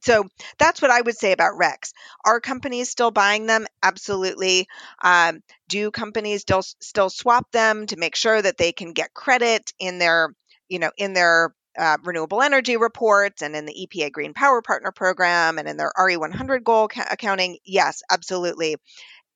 [0.01, 0.25] So
[0.57, 1.91] that's what I would say about RECs.
[2.25, 3.65] Are companies still buying them?
[3.83, 4.67] Absolutely.
[5.01, 9.73] Um, do companies still still swap them to make sure that they can get credit
[9.79, 10.33] in their
[10.69, 14.91] you know in their uh, renewable energy reports and in the EPA Green Power Partner
[14.91, 17.57] Program and in their RE100 goal ca- accounting?
[17.65, 18.77] Yes, absolutely.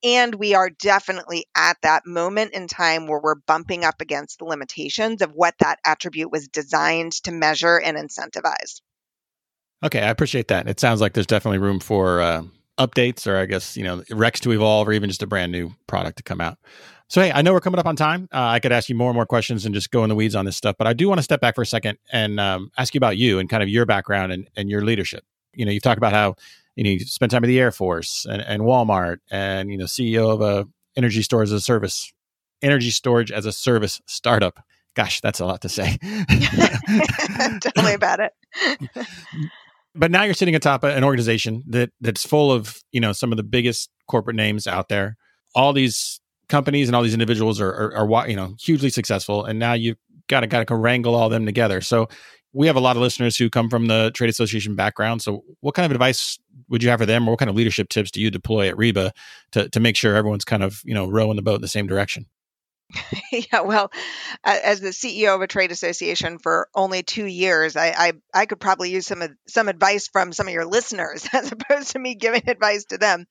[0.04, 4.44] And we are definitely at that moment in time where we're bumping up against the
[4.44, 8.80] limitations of what that attribute was designed to measure and incentivize.
[9.84, 10.68] Okay, I appreciate that.
[10.68, 12.42] It sounds like there's definitely room for uh,
[12.78, 15.72] updates, or I guess you know RECs to evolve, or even just a brand new
[15.86, 16.58] product to come out.
[17.08, 18.28] So hey, I know we're coming up on time.
[18.32, 20.34] Uh, I could ask you more and more questions and just go in the weeds
[20.34, 22.70] on this stuff, but I do want to step back for a second and um,
[22.78, 25.24] ask you about you and kind of your background and, and your leadership.
[25.52, 26.36] You know, you've talked about how
[26.76, 29.84] you know you spent time with the Air Force and, and Walmart, and you know
[29.86, 32.12] CEO of a energy storage as a service,
[32.62, 34.64] energy storage as a service startup.
[34.94, 35.98] Gosh, that's a lot to say.
[37.60, 38.32] Tell me about it.
[39.94, 43.36] but now you're sitting atop an organization that that's full of you know some of
[43.36, 45.16] the biggest corporate names out there.
[45.54, 49.58] All these companies and all these individuals are, are, are you know hugely successful and
[49.58, 51.80] now you've got to got to wrangle all them together.
[51.80, 52.08] So
[52.52, 55.74] we have a lot of listeners who come from the trade association background so what
[55.74, 56.38] kind of advice
[56.68, 58.76] would you have for them or what kind of leadership tips do you deploy at
[58.76, 59.12] reba
[59.52, 61.86] to, to make sure everyone's kind of you know rowing the boat in the same
[61.86, 62.26] direction
[63.32, 63.90] yeah, well,
[64.44, 68.60] as the CEO of a trade association for only two years, I, I, I could
[68.60, 72.48] probably use some some advice from some of your listeners as opposed to me giving
[72.48, 73.26] advice to them.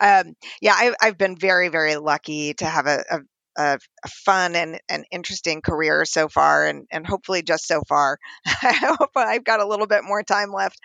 [0.00, 3.18] Um, yeah, I, I've been very very lucky to have a, a
[3.56, 3.78] a,
[4.08, 8.18] fun and, and interesting career so far, and, and hopefully just so far.
[8.46, 10.80] I hope I've got a little bit more time left.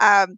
[0.00, 0.36] Um,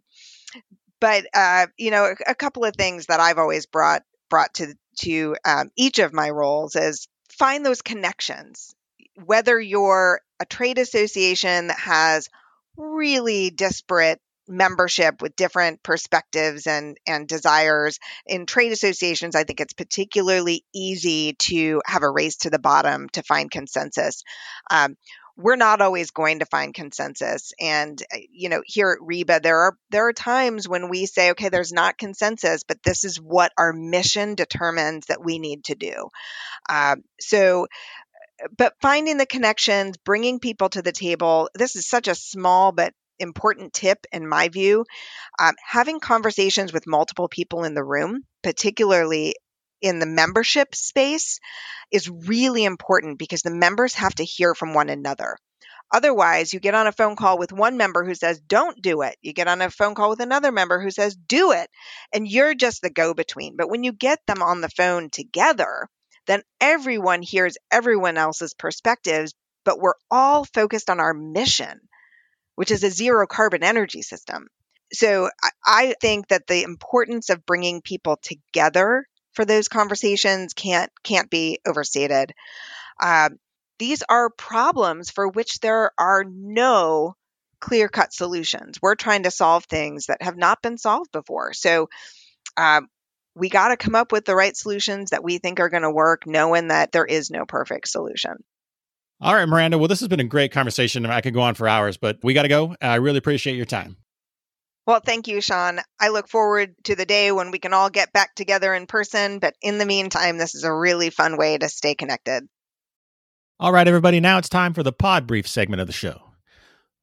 [0.99, 4.73] but uh, you know, a, a, couple of things that I've always brought brought to
[4.99, 7.07] to um, each of my roles is
[7.37, 8.75] find those connections.
[9.23, 12.29] Whether you're a trade association that has
[12.77, 19.73] really disparate membership with different perspectives and and desires in trade associations i think it's
[19.73, 24.21] particularly easy to have a race to the bottom to find consensus
[24.69, 24.95] um,
[25.37, 27.53] we're not always going to find consensus.
[27.59, 31.31] And uh, you know here at reba there are there are times when we say
[31.31, 35.75] okay there's not consensus but this is what our mission determines that we need to
[35.75, 36.09] do.
[36.69, 37.67] Um, so
[38.57, 42.93] but finding the connections bringing people to the table this is such a small but
[43.17, 44.85] important tip in my view.
[45.39, 49.35] Um, having conversations with multiple people in the room particularly
[49.85, 51.39] in the membership space
[51.91, 55.37] is really important because the members have to hear from one another.
[55.93, 59.15] Otherwise, you get on a phone call with one member who says, don't do it.
[59.21, 61.69] You get on a phone call with another member who says, do it.
[62.11, 63.55] And you're just the go between.
[63.55, 65.87] But when you get them on the phone together,
[66.25, 71.79] then everyone hears everyone else's perspectives, but we're all focused on our mission,
[72.55, 74.47] which is a zero carbon energy system.
[74.91, 75.29] So
[75.65, 79.05] I think that the importance of bringing people together
[79.35, 82.33] for those conversations can't can't be overstated.
[83.01, 83.37] Um,
[83.77, 87.15] these are problems for which there are no
[87.59, 88.79] clear cut solutions.
[88.81, 91.53] We're trying to solve things that have not been solved before.
[91.53, 91.89] So
[92.57, 92.87] um,
[93.35, 95.91] we got to come up with the right solutions that we think are going to
[95.91, 98.43] work, knowing that there is no perfect solution.
[99.21, 99.77] All right, Miranda.
[99.77, 101.05] Well, this has been a great conversation.
[101.05, 102.75] I could go on for hours, but we got to go.
[102.81, 103.97] I really appreciate your time.
[104.87, 105.79] Well, thank you, Sean.
[105.99, 109.39] I look forward to the day when we can all get back together in person.
[109.39, 112.43] But in the meantime, this is a really fun way to stay connected.
[113.59, 114.19] All right, everybody.
[114.19, 116.21] Now it's time for the pod brief segment of the show.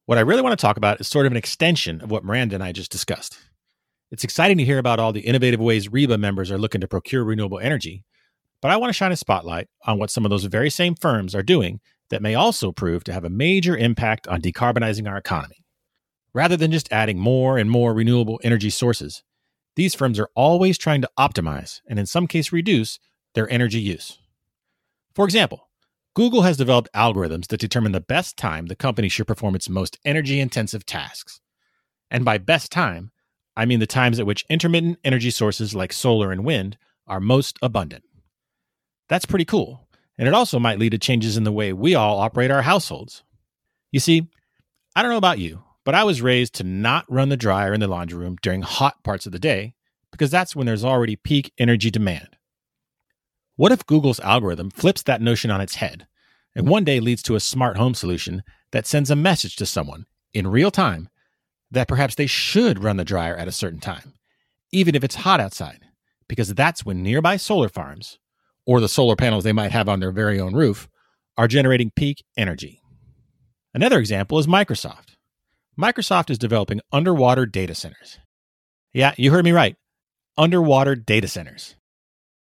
[0.05, 2.55] What I really want to talk about is sort of an extension of what Miranda
[2.55, 3.37] and I just discussed.
[4.11, 7.23] It's exciting to hear about all the innovative ways REBA members are looking to procure
[7.23, 8.03] renewable energy,
[8.61, 11.33] but I want to shine a spotlight on what some of those very same firms
[11.33, 11.79] are doing
[12.09, 15.62] that may also prove to have a major impact on decarbonizing our economy.
[16.33, 19.23] Rather than just adding more and more renewable energy sources,
[19.75, 22.99] these firms are always trying to optimize and, in some cases, reduce
[23.35, 24.19] their energy use.
[25.15, 25.69] For example,
[26.15, 29.97] Google has developed algorithms that determine the best time the company should perform its most
[30.05, 31.39] energy intensive tasks.
[32.11, 33.11] And by best time,
[33.55, 36.77] I mean the times at which intermittent energy sources like solar and wind
[37.07, 38.03] are most abundant.
[39.09, 42.19] That's pretty cool, and it also might lead to changes in the way we all
[42.19, 43.23] operate our households.
[43.91, 44.27] You see,
[44.95, 47.79] I don't know about you, but I was raised to not run the dryer in
[47.79, 49.73] the laundry room during hot parts of the day
[50.11, 52.37] because that's when there's already peak energy demand.
[53.55, 56.07] What if Google's algorithm flips that notion on its head
[56.55, 60.05] and one day leads to a smart home solution that sends a message to someone
[60.33, 61.09] in real time
[61.71, 64.13] that perhaps they should run the dryer at a certain time,
[64.71, 65.81] even if it's hot outside,
[66.27, 68.19] because that's when nearby solar farms
[68.65, 70.87] or the solar panels they might have on their very own roof
[71.37, 72.79] are generating peak energy.
[73.73, 75.12] Another example is Microsoft.
[75.77, 78.19] Microsoft is developing underwater data centers.
[78.93, 79.75] Yeah, you heard me right.
[80.37, 81.75] Underwater data centers.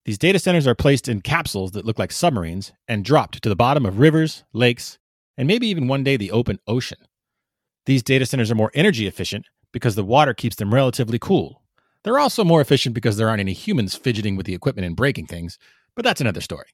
[0.05, 3.57] These data centers are placed in capsules that look like submarines and dropped to the
[3.57, 4.99] bottom of rivers, lakes,
[5.39, 6.99] and maybe even one day the open ocean.
[7.87, 11.63] These data centers are more energy efficient because the water keeps them relatively cool.
[12.05, 15.27] They're also more efficient because there aren't any humans fidgeting with the equipment and breaking
[15.27, 15.59] things,
[15.95, 16.69] but that's another story.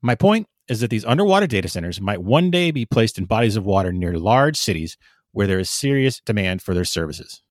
[0.00, 3.56] My point is that these underwater data centers might one day be placed in bodies
[3.56, 4.96] of water near large cities
[5.34, 7.42] where there is serious demand for their services.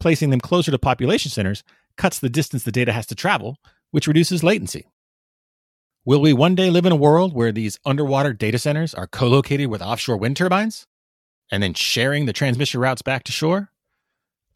[0.00, 1.64] Placing them closer to population centers
[1.96, 3.58] cuts the distance the data has to travel,
[3.90, 4.86] which reduces latency.
[6.04, 9.26] Will we one day live in a world where these underwater data centers are co
[9.26, 10.86] located with offshore wind turbines
[11.50, 13.70] and then sharing the transmission routes back to shore?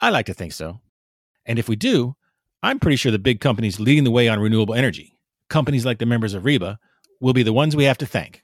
[0.00, 0.80] I like to think so.
[1.44, 2.14] And if we do,
[2.62, 5.18] I'm pretty sure the big companies leading the way on renewable energy,
[5.50, 6.78] companies like the members of REBA,
[7.20, 8.42] will be the ones we have to thank.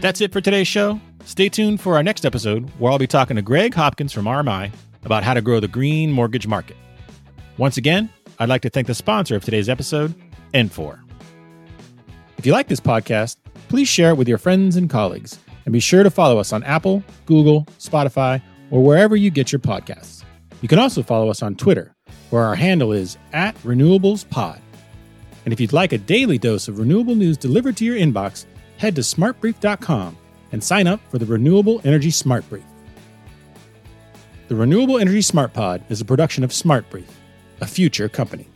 [0.00, 1.00] That's it for today's show.
[1.24, 4.72] Stay tuned for our next episode where I'll be talking to Greg Hopkins from RMI
[5.04, 6.76] about how to grow the green mortgage market.
[7.56, 10.14] Once again, I'd like to thank the sponsor of today's episode,
[10.54, 11.00] N4.
[12.36, 13.38] If you like this podcast,
[13.68, 16.62] please share it with your friends and colleagues, and be sure to follow us on
[16.62, 18.40] Apple, Google, Spotify,
[18.70, 20.22] or wherever you get your podcasts.
[20.62, 21.92] You can also follow us on Twitter,
[22.30, 24.60] where our handle is at RenewablesPod.
[25.44, 28.44] And if you'd like a daily dose of renewable news delivered to your inbox,
[28.78, 30.16] head to smartbrief.com
[30.52, 32.64] and sign up for the Renewable Energy Smart Brief.
[34.48, 37.20] The Renewable Energy Smart Pod is a production of Smart Brief,
[37.60, 38.48] a future company.